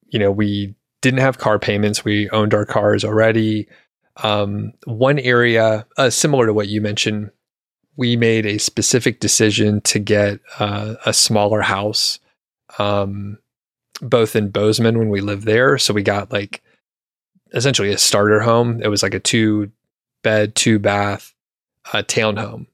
you 0.06 0.18
know, 0.18 0.30
we 0.30 0.74
didn't 1.02 1.20
have 1.20 1.36
car 1.36 1.58
payments. 1.58 2.02
We 2.04 2.30
owned 2.30 2.54
our 2.54 2.64
cars 2.64 3.04
already. 3.04 3.68
Um, 4.22 4.72
one 4.86 5.18
area, 5.18 5.86
uh, 5.98 6.08
similar 6.08 6.46
to 6.46 6.54
what 6.54 6.68
you 6.68 6.80
mentioned, 6.80 7.30
we 7.96 8.16
made 8.16 8.46
a 8.46 8.56
specific 8.58 9.20
decision 9.20 9.82
to 9.82 9.98
get 9.98 10.40
uh, 10.58 10.94
a 11.04 11.12
smaller 11.12 11.60
house, 11.60 12.18
um, 12.78 13.38
both 14.00 14.34
in 14.36 14.50
Bozeman 14.50 14.98
when 14.98 15.08
we 15.08 15.20
lived 15.20 15.44
there. 15.44 15.78
So 15.78 15.94
we 15.94 16.02
got 16.02 16.32
like 16.32 16.62
essentially 17.52 17.92
a 17.92 17.98
starter 17.98 18.40
home. 18.40 18.80
It 18.82 18.88
was 18.88 19.02
like 19.02 19.14
a 19.14 19.20
two 19.20 19.70
bed, 20.22 20.54
two 20.54 20.78
bath 20.78 21.32
uh, 21.92 22.02
townhome 22.02 22.66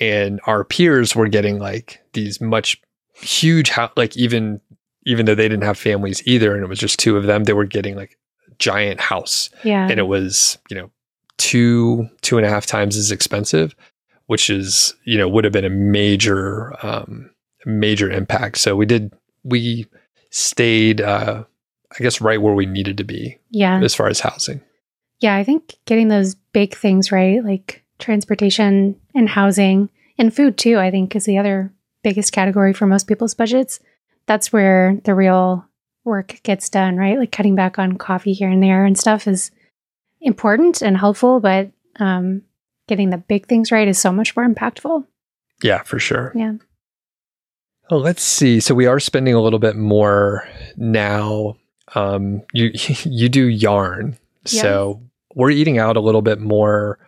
and 0.00 0.40
our 0.46 0.64
peers 0.64 1.14
were 1.14 1.28
getting 1.28 1.58
like 1.58 2.00
these 2.14 2.40
much 2.40 2.80
huge 3.14 3.68
house 3.70 3.92
like 3.96 4.16
even 4.16 4.60
even 5.06 5.26
though 5.26 5.34
they 5.34 5.48
didn't 5.48 5.62
have 5.64 5.78
families 5.78 6.20
either 6.26 6.54
and 6.54 6.64
it 6.64 6.68
was 6.68 6.78
just 6.78 6.98
two 6.98 7.16
of 7.16 7.24
them 7.24 7.44
they 7.44 7.52
were 7.52 7.64
getting 7.64 7.94
like 7.96 8.16
a 8.48 8.54
giant 8.56 9.00
house 9.00 9.50
Yeah. 9.62 9.88
and 9.88 9.98
it 10.00 10.04
was 10.08 10.58
you 10.68 10.76
know 10.76 10.90
two 11.36 12.08
two 12.22 12.36
and 12.38 12.46
a 12.46 12.48
half 12.50 12.66
times 12.66 12.96
as 12.96 13.10
expensive 13.12 13.74
which 14.26 14.50
is 14.50 14.94
you 15.04 15.16
know 15.18 15.28
would 15.28 15.44
have 15.44 15.52
been 15.52 15.64
a 15.64 15.70
major 15.70 16.74
um 16.84 17.30
major 17.66 18.10
impact 18.10 18.58
so 18.58 18.74
we 18.76 18.86
did 18.86 19.12
we 19.44 19.86
stayed 20.34 21.00
uh 21.00 21.44
i 21.92 22.02
guess 22.02 22.20
right 22.20 22.42
where 22.42 22.54
we 22.54 22.66
needed 22.66 22.96
to 22.96 23.04
be 23.04 23.38
yeah. 23.50 23.80
as 23.80 23.94
far 23.94 24.08
as 24.08 24.18
housing 24.20 24.60
Yeah, 25.20 25.36
I 25.36 25.44
think 25.44 25.76
getting 25.86 26.08
those 26.08 26.34
big 26.52 26.74
things 26.74 27.10
right, 27.12 27.42
like 27.42 27.82
transportation 27.98 28.96
and 29.14 29.28
housing 29.28 29.88
and 30.18 30.34
food 30.34 30.58
too, 30.58 30.76
I 30.78 30.90
think 30.90 31.14
is 31.14 31.24
the 31.24 31.38
other 31.38 31.72
biggest 32.02 32.32
category 32.32 32.72
for 32.74 32.86
most 32.86 33.06
people's 33.06 33.34
budgets. 33.34 33.80
That's 34.26 34.52
where 34.52 35.00
the 35.04 35.14
real 35.14 35.64
work 36.04 36.40
gets 36.42 36.68
done, 36.68 36.96
right? 36.96 37.16
Like 37.18 37.32
cutting 37.32 37.54
back 37.54 37.78
on 37.78 37.96
coffee 37.96 38.32
here 38.34 38.50
and 38.50 38.62
there 38.62 38.84
and 38.84 38.98
stuff 38.98 39.26
is 39.28 39.50
important 40.20 40.82
and 40.82 40.96
helpful, 40.98 41.40
but 41.40 41.70
um, 42.00 42.42
getting 42.88 43.10
the 43.10 43.18
big 43.18 43.46
things 43.46 43.70
right 43.72 43.88
is 43.88 43.98
so 43.98 44.12
much 44.12 44.34
more 44.36 44.46
impactful. 44.46 45.06
yeah 45.62 45.82
for 45.84 45.98
sure 46.00 46.32
Yeah. 46.34 46.54
Oh, 47.90 47.98
let's 47.98 48.22
see. 48.22 48.60
So 48.60 48.74
we 48.74 48.86
are 48.86 49.00
spending 49.00 49.34
a 49.34 49.42
little 49.42 49.58
bit 49.58 49.76
more 49.76 50.48
now. 50.76 51.56
Um, 51.94 52.42
you 52.52 52.70
you 53.04 53.28
do 53.28 53.46
yarn, 53.46 54.18
so 54.44 55.00
we're 55.34 55.50
eating 55.50 55.78
out 55.78 55.96
a 55.96 56.00
little 56.00 56.22
bit 56.22 56.40
more. 56.40 56.98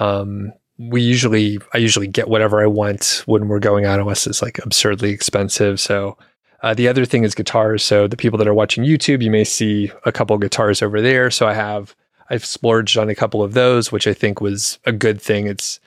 Um, 0.00 0.52
we 0.78 1.02
usually 1.02 1.58
I 1.72 1.78
usually 1.78 2.06
get 2.06 2.28
whatever 2.28 2.62
I 2.62 2.66
want 2.66 3.22
when 3.26 3.48
we're 3.48 3.58
going 3.58 3.84
out 3.84 4.00
unless 4.00 4.26
it's 4.26 4.42
like 4.42 4.58
absurdly 4.64 5.10
expensive. 5.10 5.80
So 5.80 6.18
uh, 6.62 6.74
the 6.74 6.88
other 6.88 7.04
thing 7.04 7.24
is 7.24 7.34
guitars. 7.34 7.82
So 7.82 8.08
the 8.08 8.16
people 8.16 8.38
that 8.38 8.48
are 8.48 8.54
watching 8.54 8.84
YouTube, 8.84 9.22
you 9.22 9.30
may 9.30 9.44
see 9.44 9.90
a 10.04 10.12
couple 10.12 10.36
guitars 10.38 10.82
over 10.82 11.00
there. 11.00 11.30
So 11.30 11.46
I 11.46 11.54
have 11.54 11.94
I've 12.28 12.44
splurged 12.44 12.98
on 12.98 13.08
a 13.08 13.14
couple 13.14 13.42
of 13.42 13.54
those, 13.54 13.92
which 13.92 14.06
I 14.06 14.14
think 14.14 14.40
was 14.40 14.78
a 14.84 14.92
good 14.92 15.20
thing. 15.20 15.46
It's 15.46 15.80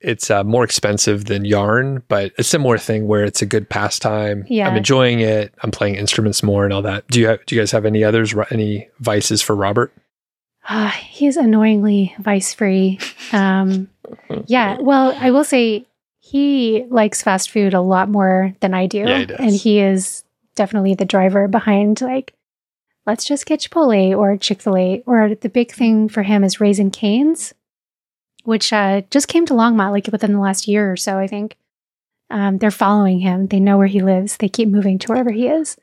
it's 0.00 0.30
uh, 0.30 0.42
more 0.44 0.64
expensive 0.64 1.26
than 1.26 1.44
yarn, 1.44 2.02
but 2.08 2.32
a 2.38 2.42
similar 2.42 2.78
thing 2.78 3.06
where 3.06 3.24
it's 3.24 3.42
a 3.42 3.46
good 3.46 3.68
pastime. 3.68 4.44
Yeah. 4.48 4.68
I'm 4.68 4.76
enjoying 4.76 5.20
it. 5.20 5.54
I'm 5.62 5.70
playing 5.70 5.96
instruments 5.96 6.42
more 6.42 6.64
and 6.64 6.72
all 6.72 6.82
that. 6.82 7.06
Do 7.08 7.20
you 7.20 7.28
have, 7.28 7.44
do 7.46 7.54
you 7.54 7.60
guys 7.60 7.70
have 7.72 7.84
any 7.84 8.02
others? 8.02 8.34
Any 8.50 8.88
vices 8.98 9.42
for 9.42 9.54
Robert? 9.54 9.92
Ah, 10.68 10.96
he's 11.08 11.36
annoyingly 11.36 12.14
vice 12.18 12.54
free. 12.54 12.98
Um, 13.32 13.88
yeah. 14.46 14.78
Well, 14.80 15.16
I 15.18 15.30
will 15.30 15.44
say 15.44 15.86
he 16.18 16.84
likes 16.88 17.22
fast 17.22 17.50
food 17.50 17.74
a 17.74 17.80
lot 17.80 18.08
more 18.08 18.54
than 18.60 18.74
I 18.74 18.86
do. 18.86 18.98
Yeah, 18.98 19.18
he. 19.18 19.34
And 19.34 19.54
he 19.54 19.80
is 19.80 20.24
definitely 20.54 20.94
the 20.94 21.04
driver 21.04 21.48
behind 21.48 22.00
like, 22.00 22.34
let's 23.06 23.24
just 23.24 23.46
get 23.46 23.60
Chipotle 23.60 24.16
or 24.16 24.36
Chick 24.36 24.62
fil 24.62 24.76
A. 24.76 25.02
Or 25.06 25.34
the 25.34 25.48
big 25.48 25.72
thing 25.72 26.08
for 26.08 26.22
him 26.22 26.44
is 26.44 26.60
Raising 26.60 26.90
Canes, 26.90 27.52
which 28.44 28.72
uh, 28.72 29.02
just 29.10 29.28
came 29.28 29.46
to 29.46 29.54
Longmont 29.54 29.90
like 29.92 30.08
within 30.10 30.32
the 30.32 30.40
last 30.40 30.66
year 30.68 30.90
or 30.90 30.96
so, 30.96 31.18
I 31.18 31.26
think. 31.26 31.56
Um, 32.30 32.58
they're 32.58 32.70
following 32.70 33.20
him. 33.20 33.48
They 33.48 33.58
know 33.60 33.76
where 33.76 33.88
he 33.88 34.00
lives. 34.00 34.36
They 34.36 34.48
keep 34.48 34.68
moving 34.68 34.98
to 35.00 35.08
wherever 35.08 35.30
he 35.30 35.48
is. 35.48 35.76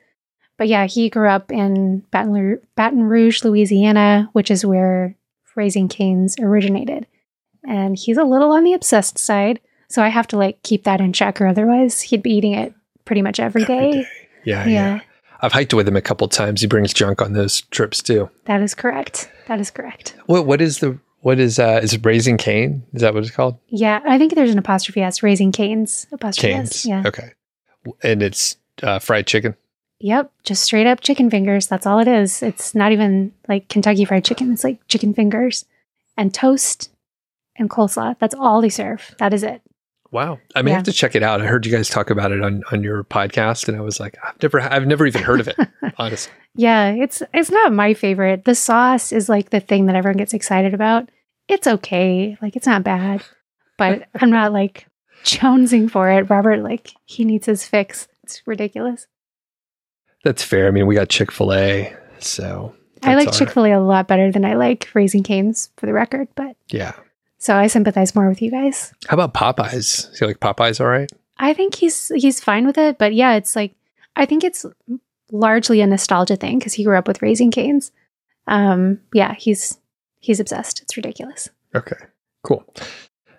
But 0.56 0.68
yeah, 0.68 0.86
he 0.86 1.08
grew 1.10 1.28
up 1.28 1.52
in 1.52 2.00
Baton 2.10 2.32
Rouge, 2.32 2.58
Baton 2.74 3.04
Rouge, 3.04 3.44
Louisiana, 3.44 4.28
which 4.32 4.50
is 4.50 4.64
where 4.64 5.14
Raising 5.54 5.88
Canes 5.88 6.36
originated. 6.40 7.06
And 7.66 7.96
he's 7.98 8.16
a 8.16 8.24
little 8.24 8.52
on 8.52 8.64
the 8.64 8.72
obsessed 8.72 9.18
side. 9.18 9.60
So 9.88 10.02
I 10.02 10.08
have 10.08 10.26
to 10.28 10.38
like 10.38 10.62
keep 10.62 10.84
that 10.84 11.00
in 11.00 11.12
check, 11.12 11.40
or 11.40 11.46
otherwise 11.46 12.00
he'd 12.00 12.22
be 12.22 12.32
eating 12.32 12.54
it 12.54 12.74
pretty 13.04 13.22
much 13.22 13.40
every 13.40 13.64
day. 13.64 13.88
Every 13.88 14.02
day. 14.02 14.08
Yeah, 14.44 14.66
yeah, 14.66 14.94
Yeah, 14.94 15.00
I've 15.40 15.52
hiked 15.52 15.74
with 15.74 15.86
him 15.88 15.96
a 15.96 16.00
couple 16.00 16.28
times. 16.28 16.60
He 16.60 16.66
brings 16.66 16.94
junk 16.94 17.20
on 17.20 17.32
those 17.34 17.60
trips 17.62 18.02
too. 18.02 18.30
that 18.46 18.62
is 18.62 18.74
correct. 18.74 19.30
That 19.46 19.60
is 19.60 19.70
correct. 19.70 20.16
What 20.26 20.46
what 20.46 20.60
is 20.60 20.78
the 20.78 20.98
what 21.20 21.38
is 21.38 21.58
uh 21.58 21.80
is 21.82 21.92
it 21.94 22.04
raising 22.04 22.36
cane? 22.36 22.84
Is 22.92 23.02
that 23.02 23.14
what 23.14 23.22
it's 23.22 23.32
called? 23.34 23.58
Yeah, 23.68 24.00
I 24.06 24.18
think 24.18 24.34
there's 24.34 24.52
an 24.52 24.58
apostrophe 24.58 25.02
S, 25.02 25.22
Raising 25.22 25.52
Canes. 25.52 26.06
Apostrophe 26.12 26.52
Canes. 26.52 26.70
S. 26.70 26.86
Yeah. 26.86 27.02
Okay. 27.06 27.32
And 28.02 28.22
it's 28.22 28.56
uh, 28.82 28.98
fried 28.98 29.26
chicken. 29.26 29.56
Yep. 30.00 30.30
Just 30.44 30.62
straight 30.62 30.86
up 30.86 31.00
chicken 31.00 31.30
fingers. 31.30 31.66
That's 31.66 31.86
all 31.86 31.98
it 31.98 32.08
is. 32.08 32.42
It's 32.42 32.74
not 32.74 32.92
even 32.92 33.32
like 33.48 33.68
Kentucky 33.68 34.04
Fried 34.04 34.24
Chicken. 34.24 34.52
It's 34.52 34.62
like 34.62 34.86
chicken 34.86 35.12
fingers 35.12 35.64
and 36.16 36.32
toast 36.32 36.90
and 37.56 37.68
coleslaw. 37.68 38.16
That's 38.18 38.34
all 38.34 38.60
they 38.60 38.68
serve. 38.68 39.14
That 39.18 39.34
is 39.34 39.42
it. 39.42 39.62
Wow. 40.10 40.38
I 40.54 40.62
may 40.62 40.70
Yeah. 40.70 40.76
have 40.76 40.84
to 40.84 40.92
check 40.92 41.14
it 41.14 41.22
out. 41.22 41.42
I 41.42 41.46
heard 41.46 41.66
you 41.66 41.72
guys 41.72 41.88
talk 41.88 42.08
about 42.10 42.32
it 42.32 42.40
on, 42.42 42.62
on 42.72 42.82
your 42.82 43.04
podcast 43.04 43.68
and 43.68 43.76
I 43.76 43.80
was 43.80 44.00
like, 44.00 44.16
I've 44.24 44.42
never 44.42 44.60
I've 44.60 44.86
never 44.86 45.06
even 45.06 45.22
heard 45.22 45.40
of 45.40 45.48
it, 45.48 45.56
honestly. 45.98 46.32
Yeah, 46.54 46.90
it's 46.90 47.22
it's 47.34 47.50
not 47.50 47.72
my 47.72 47.92
favorite. 47.94 48.44
The 48.44 48.54
sauce 48.54 49.12
is 49.12 49.28
like 49.28 49.50
the 49.50 49.60
thing 49.60 49.86
that 49.86 49.96
everyone 49.96 50.16
gets 50.16 50.32
excited 50.34 50.72
about. 50.74 51.08
It's 51.48 51.66
okay. 51.66 52.36
Like 52.40 52.56
it's 52.56 52.66
not 52.66 52.82
bad. 52.84 53.22
But 53.76 54.08
I'm 54.20 54.30
not 54.30 54.52
like 54.52 54.86
jonesing 55.24 55.90
for 55.90 56.10
it. 56.10 56.30
Robert 56.30 56.62
like 56.62 56.90
he 57.04 57.24
needs 57.24 57.46
his 57.46 57.66
fix. 57.66 58.08
It's 58.24 58.42
ridiculous. 58.46 59.06
That's 60.24 60.42
fair. 60.42 60.68
I 60.68 60.70
mean, 60.70 60.86
we 60.86 60.94
got 60.94 61.08
Chick 61.10 61.30
fil 61.30 61.52
A. 61.52 61.94
So 62.18 62.74
I 63.02 63.14
like 63.14 63.28
all 63.28 63.32
Chick 63.32 63.50
fil 63.50 63.64
A 63.66 63.72
a 63.72 63.78
lot 63.80 64.08
better 64.08 64.32
than 64.32 64.44
I 64.44 64.54
like 64.54 64.88
Raising 64.94 65.22
Canes 65.22 65.70
for 65.76 65.86
the 65.86 65.92
record, 65.92 66.28
but. 66.34 66.56
Yeah. 66.68 66.92
So 67.38 67.56
I 67.56 67.66
sympathize 67.68 68.14
more 68.14 68.28
with 68.28 68.42
you 68.42 68.50
guys. 68.50 68.92
How 69.06 69.14
about 69.14 69.34
Popeyes? 69.34 70.10
Do 70.12 70.24
you 70.24 70.26
like 70.28 70.40
Popeyes 70.40 70.80
all 70.80 70.88
right? 70.88 71.10
I 71.38 71.54
think 71.54 71.74
he's 71.74 72.08
he's 72.14 72.40
fine 72.40 72.66
with 72.66 72.78
it, 72.78 72.98
but 72.98 73.14
yeah, 73.14 73.34
it's 73.34 73.54
like 73.54 73.74
I 74.16 74.26
think 74.26 74.44
it's 74.44 74.66
largely 75.30 75.80
a 75.80 75.86
nostalgia 75.86 76.36
thing 76.36 76.58
because 76.58 76.74
he 76.74 76.84
grew 76.84 76.98
up 76.98 77.06
with 77.06 77.22
Raising 77.22 77.50
Canes. 77.50 77.92
Um, 78.46 79.00
yeah, 79.12 79.34
he's 79.34 79.78
he's 80.20 80.40
obsessed. 80.40 80.82
It's 80.82 80.96
ridiculous. 80.96 81.48
Okay, 81.74 81.96
cool. 82.42 82.64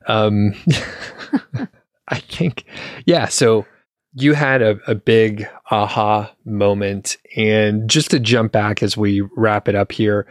Um, 0.07 0.53
I 2.07 2.19
think, 2.19 2.65
yeah. 3.05 3.27
So 3.27 3.65
you 4.13 4.33
had 4.33 4.61
a, 4.61 4.79
a 4.87 4.95
big 4.95 5.47
aha 5.69 6.33
moment, 6.45 7.17
and 7.35 7.89
just 7.89 8.11
to 8.11 8.19
jump 8.19 8.51
back 8.51 8.81
as 8.81 8.97
we 8.97 9.21
wrap 9.35 9.67
it 9.67 9.75
up 9.75 9.91
here, 9.91 10.25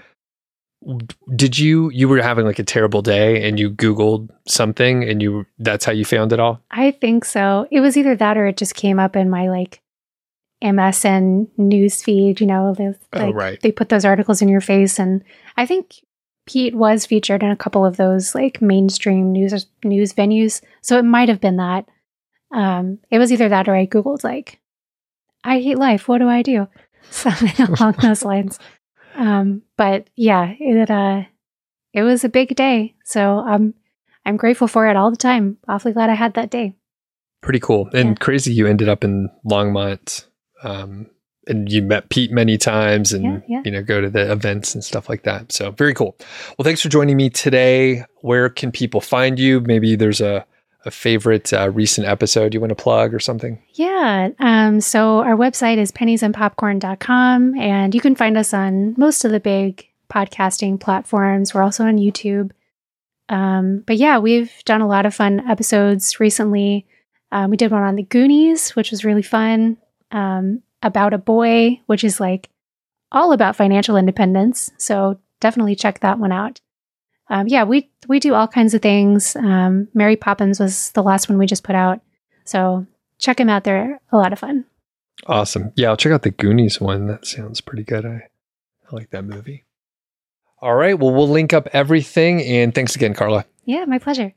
did 1.35 1.59
you 1.59 1.91
you 1.91 2.09
were 2.09 2.23
having 2.23 2.45
like 2.47 2.59
a 2.59 2.65
terrible 2.65 3.03
day 3.03 3.47
and 3.47 3.59
you 3.59 3.71
Googled 3.71 4.29
something 4.47 5.03
and 5.03 5.21
you 5.21 5.45
that's 5.59 5.85
how 5.85 5.93
you 5.93 6.05
found 6.05 6.33
it 6.33 6.41
all? 6.41 6.61
I 6.71 6.93
think 6.93 7.25
so. 7.25 7.67
It 7.71 7.81
was 7.81 7.97
either 7.97 8.15
that 8.17 8.39
or 8.39 8.47
it 8.47 8.57
just 8.57 8.75
came 8.75 8.99
up 8.99 9.17
in 9.17 9.29
my 9.29 9.49
like 9.49 9.81
MSN 10.63 11.49
news 11.57 12.03
feed. 12.03 12.41
You 12.41 12.47
know, 12.47 12.75
they, 12.75 12.95
Oh, 13.13 13.33
right. 13.33 13.61
they 13.61 13.73
put 13.73 13.89
those 13.89 14.05
articles 14.05 14.43
in 14.43 14.49
your 14.49 14.61
face, 14.61 14.99
and 14.99 15.23
I 15.57 15.67
think 15.67 15.95
Pete 16.47 16.75
was 16.75 17.07
featured 17.07 17.43
in 17.43 17.51
a 17.51 17.57
couple 17.57 17.85
of 17.85 17.97
those 17.97 18.35
like 18.35 18.61
mainstream 18.63 19.33
news 19.33 19.67
news 19.85 20.13
venues. 20.13 20.61
So 20.83 20.99
it 20.99 21.05
might 21.05 21.29
have 21.29 21.41
been 21.41 21.57
that. 21.57 21.87
Um, 22.53 22.99
it 23.11 23.19
was 23.19 23.31
either 23.33 23.49
that 23.51 23.69
or 23.69 23.75
I 23.77 23.87
googled 23.87 24.25
like, 24.25 24.59
"I 25.45 25.61
hate 25.61 25.79
life. 25.79 26.09
What 26.09 26.19
do 26.19 26.29
I 26.29 26.43
do?" 26.43 26.67
Something 27.11 27.67
along 27.67 27.97
those 28.03 28.25
lines. 28.25 28.59
Um, 29.19 29.63
but 29.77 30.09
yeah, 30.17 30.55
it 30.59 30.91
uh, 30.91 31.25
it 31.93 32.03
was 32.03 32.25
a 32.25 32.29
big 32.29 32.55
day. 32.57 32.95
So 33.05 33.41
I'm 33.41 33.75
I'm 34.25 34.37
grateful 34.37 34.69
for 34.69 34.87
it 34.89 34.97
all 34.97 35.11
the 35.11 35.17
time. 35.17 35.59
Awfully 35.69 35.93
glad 35.93 36.09
I 36.09 36.15
had 36.15 36.35
that 36.35 36.51
day. 36.51 36.75
Pretty 37.43 37.61
cool 37.61 37.89
and 37.93 38.11
Yeah. 38.11 38.15
crazy. 38.15 38.53
You 38.53 38.67
ended 38.67 38.89
up 38.89 39.05
in 39.05 39.29
Longmont, 39.45 40.27
um, 40.63 41.07
and 41.47 41.71
you 41.71 41.83
met 41.83 42.09
Pete 42.11 42.31
many 42.31 42.57
times, 42.59 43.13
and 43.13 43.25
Yeah, 43.25 43.41
yeah. 43.49 43.63
you 43.65 43.71
know 43.73 43.83
go 43.83 44.01
to 44.01 44.09
the 44.11 44.31
events 44.31 44.75
and 44.75 44.85
stuff 44.85 45.09
like 45.09 45.25
that. 45.25 45.51
So 45.53 45.71
very 45.73 45.95
cool. 45.95 46.17
Well, 46.57 46.65
thanks 46.65 46.81
for 46.83 46.89
joining 46.89 47.17
me 47.17 47.29
today. 47.31 48.05
Where 48.23 48.49
can 48.49 48.71
people 48.73 49.01
find 49.01 49.39
you? 49.39 49.61
Maybe 49.61 49.97
there's 49.97 50.21
a 50.21 50.47
a 50.89 50.91
favorite 50.91 51.53
uh, 51.53 51.71
recent 51.71 52.07
episode 52.07 52.53
you 52.53 52.61
want 52.61 52.71
to 52.71 52.83
plug 52.83 53.15
or 53.15 53.21
something. 53.21 53.63
Yeah. 53.75 54.31
Um, 54.41 54.81
so 54.81 55.19
our 55.21 55.37
website 55.37 55.77
is 55.77 55.93
penniesandpopcorn.com, 55.93 57.59
and 57.59 57.95
you 57.95 58.01
can 58.01 58.17
find 58.17 58.37
us 58.37 58.53
on 58.53 58.95
most 58.97 59.25
of 59.25 59.31
the 59.31 59.39
big 59.39 59.87
podcasting 60.13 60.81
platforms. 60.81 61.55
We're 61.55 61.63
also 61.63 61.85
on 61.85 61.99
YouTube. 61.99 62.51
Um, 63.29 63.85
but 63.87 63.99
yeah, 63.99 64.19
we've 64.19 64.53
done 64.65 64.81
a 64.81 64.89
lot 64.89 65.07
of 65.07 65.15
fun 65.15 65.49
episodes 65.49 66.19
recently. 66.19 66.87
Um, 67.31 67.51
we 67.51 67.59
did 67.59 67.71
one 67.71 67.83
on 67.83 67.97
the 67.97 68.03
Goonies, 68.03 68.71
which 68.71 68.91
was 68.91 69.05
really 69.05 69.23
fun. 69.23 69.77
Um, 70.11 70.63
about 70.83 71.13
a 71.13 71.19
boy, 71.19 71.81
which 71.87 72.05
is 72.05 72.21
like 72.21 72.49
all 73.13 73.33
about 73.33 73.57
financial 73.57 73.97
independence. 73.97 74.71
So 74.79 75.21
definitely 75.41 75.77
check 75.77 76.01
that 76.01 76.19
one 76.19 76.33
out. 76.33 76.61
Um, 77.31 77.47
yeah, 77.49 77.65
we 77.65 77.91
we 78.09 78.21
do 78.21 78.35
all 78.35 78.49
kinds 78.49 78.75
of 78.75 78.83
things. 78.83 79.37
Um, 79.37 79.89
Mary 79.95 80.17
Poppins 80.17 80.59
was 80.59 80.91
the 80.93 81.03
last 81.03 81.29
one 81.29 81.39
we 81.39 81.47
just 81.47 81.65
put 81.65 81.75
out. 81.75 82.01
So 82.45 82.87
check 83.19 83.37
them 83.37 83.49
out. 83.49 83.65
They're 83.65 84.01
a 84.11 84.17
lot 84.17 84.33
of 84.33 84.39
fun. 84.39 84.65
Awesome. 85.27 85.73
Yeah, 85.77 85.89
I'll 85.89 85.97
check 85.97 86.13
out 86.13 86.23
the 86.23 86.31
Goonies 86.31 86.81
one. 86.81 87.07
That 87.07 87.27
sounds 87.27 87.61
pretty 87.61 87.85
good. 87.85 88.07
I, 88.07 88.29
I 88.91 88.95
like 88.95 89.11
that 89.11 89.25
movie. 89.25 89.67
All 90.61 90.75
right. 90.75 90.99
Well, 90.99 91.13
we'll 91.13 91.29
link 91.29 91.53
up 91.53 91.69
everything. 91.73 92.41
And 92.43 92.75
thanks 92.75 92.97
again, 92.97 93.15
Carla. 93.15 93.45
Yeah, 93.65 93.85
my 93.85 93.99
pleasure. 93.99 94.35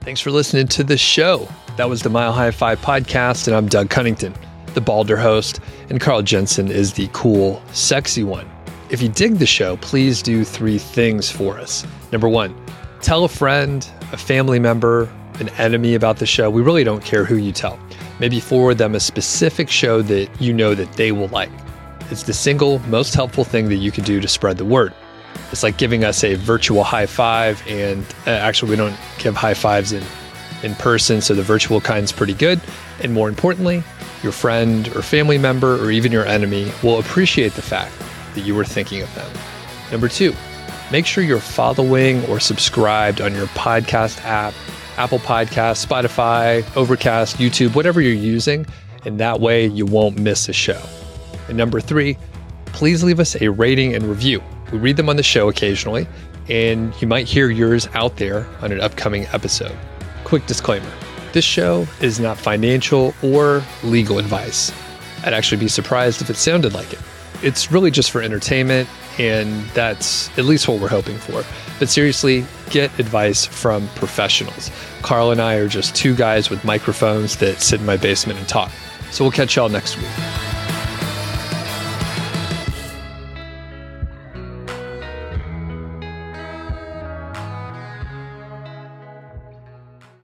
Thanks 0.00 0.20
for 0.20 0.30
listening 0.30 0.68
to 0.68 0.84
the 0.84 0.96
show. 0.96 1.48
That 1.76 1.88
was 1.88 2.02
the 2.02 2.08
Mile 2.08 2.32
High 2.32 2.50
FI 2.50 2.76
podcast, 2.76 3.46
and 3.46 3.54
I'm 3.54 3.68
Doug 3.68 3.90
Cunnington, 3.90 4.34
the 4.74 4.80
Balder 4.80 5.16
host, 5.16 5.60
and 5.90 6.00
Carl 6.00 6.22
Jensen 6.22 6.68
is 6.68 6.94
the 6.94 7.08
cool, 7.12 7.62
sexy 7.72 8.24
one. 8.24 8.48
If 8.90 9.02
you 9.02 9.08
dig 9.08 9.34
the 9.36 9.46
show, 9.46 9.76
please 9.78 10.22
do 10.22 10.44
three 10.44 10.78
things 10.78 11.30
for 11.30 11.58
us. 11.58 11.86
Number 12.10 12.28
one, 12.28 12.54
tell 13.00 13.24
a 13.24 13.28
friend, 13.28 13.86
a 14.12 14.16
family 14.16 14.58
member, 14.58 15.08
an 15.40 15.48
enemy 15.50 15.94
about 15.94 16.18
the 16.18 16.26
show. 16.26 16.50
We 16.50 16.62
really 16.62 16.84
don't 16.84 17.04
care 17.04 17.24
who 17.24 17.36
you 17.36 17.52
tell. 17.52 17.78
Maybe 18.18 18.40
forward 18.40 18.78
them 18.78 18.94
a 18.94 19.00
specific 19.00 19.68
show 19.68 20.02
that 20.02 20.28
you 20.40 20.52
know 20.52 20.74
that 20.74 20.92
they 20.94 21.12
will 21.12 21.28
like. 21.28 21.50
It's 22.10 22.22
the 22.22 22.32
single 22.32 22.78
most 22.80 23.14
helpful 23.14 23.44
thing 23.44 23.68
that 23.68 23.76
you 23.76 23.92
can 23.92 24.04
do 24.04 24.20
to 24.20 24.28
spread 24.28 24.56
the 24.56 24.64
word. 24.64 24.94
It's 25.52 25.62
like 25.62 25.76
giving 25.76 26.04
us 26.04 26.24
a 26.24 26.34
virtual 26.34 26.82
high 26.82 27.06
five, 27.06 27.62
and 27.68 28.04
uh, 28.26 28.30
actually, 28.30 28.70
we 28.70 28.76
don't 28.76 28.96
give 29.18 29.36
high 29.36 29.54
fives 29.54 29.92
in 29.92 30.02
in 30.62 30.74
person, 30.76 31.20
so 31.20 31.34
the 31.34 31.42
virtual 31.42 31.80
kind's 31.80 32.12
pretty 32.12 32.34
good. 32.34 32.60
And 33.02 33.12
more 33.12 33.28
importantly, 33.28 33.82
your 34.22 34.32
friend 34.32 34.88
or 34.96 35.02
family 35.02 35.38
member 35.38 35.82
or 35.82 35.90
even 35.90 36.12
your 36.12 36.26
enemy 36.26 36.72
will 36.82 36.98
appreciate 36.98 37.52
the 37.52 37.62
fact 37.62 37.94
that 38.34 38.40
you 38.40 38.54
were 38.54 38.64
thinking 38.64 39.02
of 39.02 39.14
them. 39.14 39.30
Number 39.90 40.08
two, 40.08 40.34
make 40.90 41.06
sure 41.06 41.22
you're 41.22 41.38
following 41.38 42.24
or 42.26 42.40
subscribed 42.40 43.20
on 43.20 43.34
your 43.34 43.46
podcast 43.48 44.24
app, 44.24 44.54
Apple 44.96 45.20
Podcasts, 45.20 45.86
Spotify, 45.86 46.64
Overcast, 46.76 47.36
YouTube, 47.36 47.74
whatever 47.74 48.00
you're 48.00 48.12
using, 48.12 48.66
and 49.04 49.20
that 49.20 49.40
way 49.40 49.66
you 49.66 49.86
won't 49.86 50.18
miss 50.18 50.48
a 50.48 50.52
show. 50.52 50.82
And 51.48 51.56
number 51.56 51.80
three, 51.80 52.18
please 52.66 53.04
leave 53.04 53.20
us 53.20 53.40
a 53.40 53.48
rating 53.48 53.94
and 53.94 54.04
review. 54.04 54.42
We 54.72 54.78
read 54.78 54.96
them 54.96 55.08
on 55.08 55.16
the 55.16 55.22
show 55.22 55.48
occasionally, 55.48 56.06
and 56.48 56.92
you 57.00 57.06
might 57.06 57.26
hear 57.26 57.48
yours 57.48 57.88
out 57.94 58.16
there 58.16 58.46
on 58.60 58.72
an 58.72 58.80
upcoming 58.80 59.26
episode. 59.32 59.76
Quick 60.28 60.46
disclaimer 60.46 60.92
this 61.32 61.44
show 61.44 61.86
is 62.00 62.18
not 62.18 62.38
financial 62.38 63.14
or 63.22 63.62
legal 63.82 64.18
advice. 64.18 64.72
I'd 65.24 65.34
actually 65.34 65.58
be 65.58 65.68
surprised 65.68 66.20
if 66.20 66.30
it 66.30 66.36
sounded 66.36 66.74
like 66.74 66.92
it. 66.92 67.00
It's 67.42 67.70
really 67.70 67.90
just 67.90 68.10
for 68.10 68.20
entertainment, 68.22 68.88
and 69.18 69.64
that's 69.70 70.36
at 70.38 70.44
least 70.44 70.66
what 70.66 70.80
we're 70.80 70.88
hoping 70.88 71.16
for. 71.16 71.44
But 71.78 71.88
seriously, 71.88 72.44
get 72.70 72.98
advice 72.98 73.46
from 73.46 73.88
professionals. 73.88 74.70
Carl 75.02 75.30
and 75.30 75.40
I 75.40 75.54
are 75.54 75.68
just 75.68 75.94
two 75.94 76.14
guys 76.14 76.50
with 76.50 76.64
microphones 76.64 77.36
that 77.36 77.60
sit 77.60 77.80
in 77.80 77.86
my 77.86 77.96
basement 77.96 78.38
and 78.38 78.48
talk. 78.48 78.72
So 79.10 79.24
we'll 79.24 79.32
catch 79.32 79.56
y'all 79.56 79.68
next 79.68 79.96
week. 79.96 80.57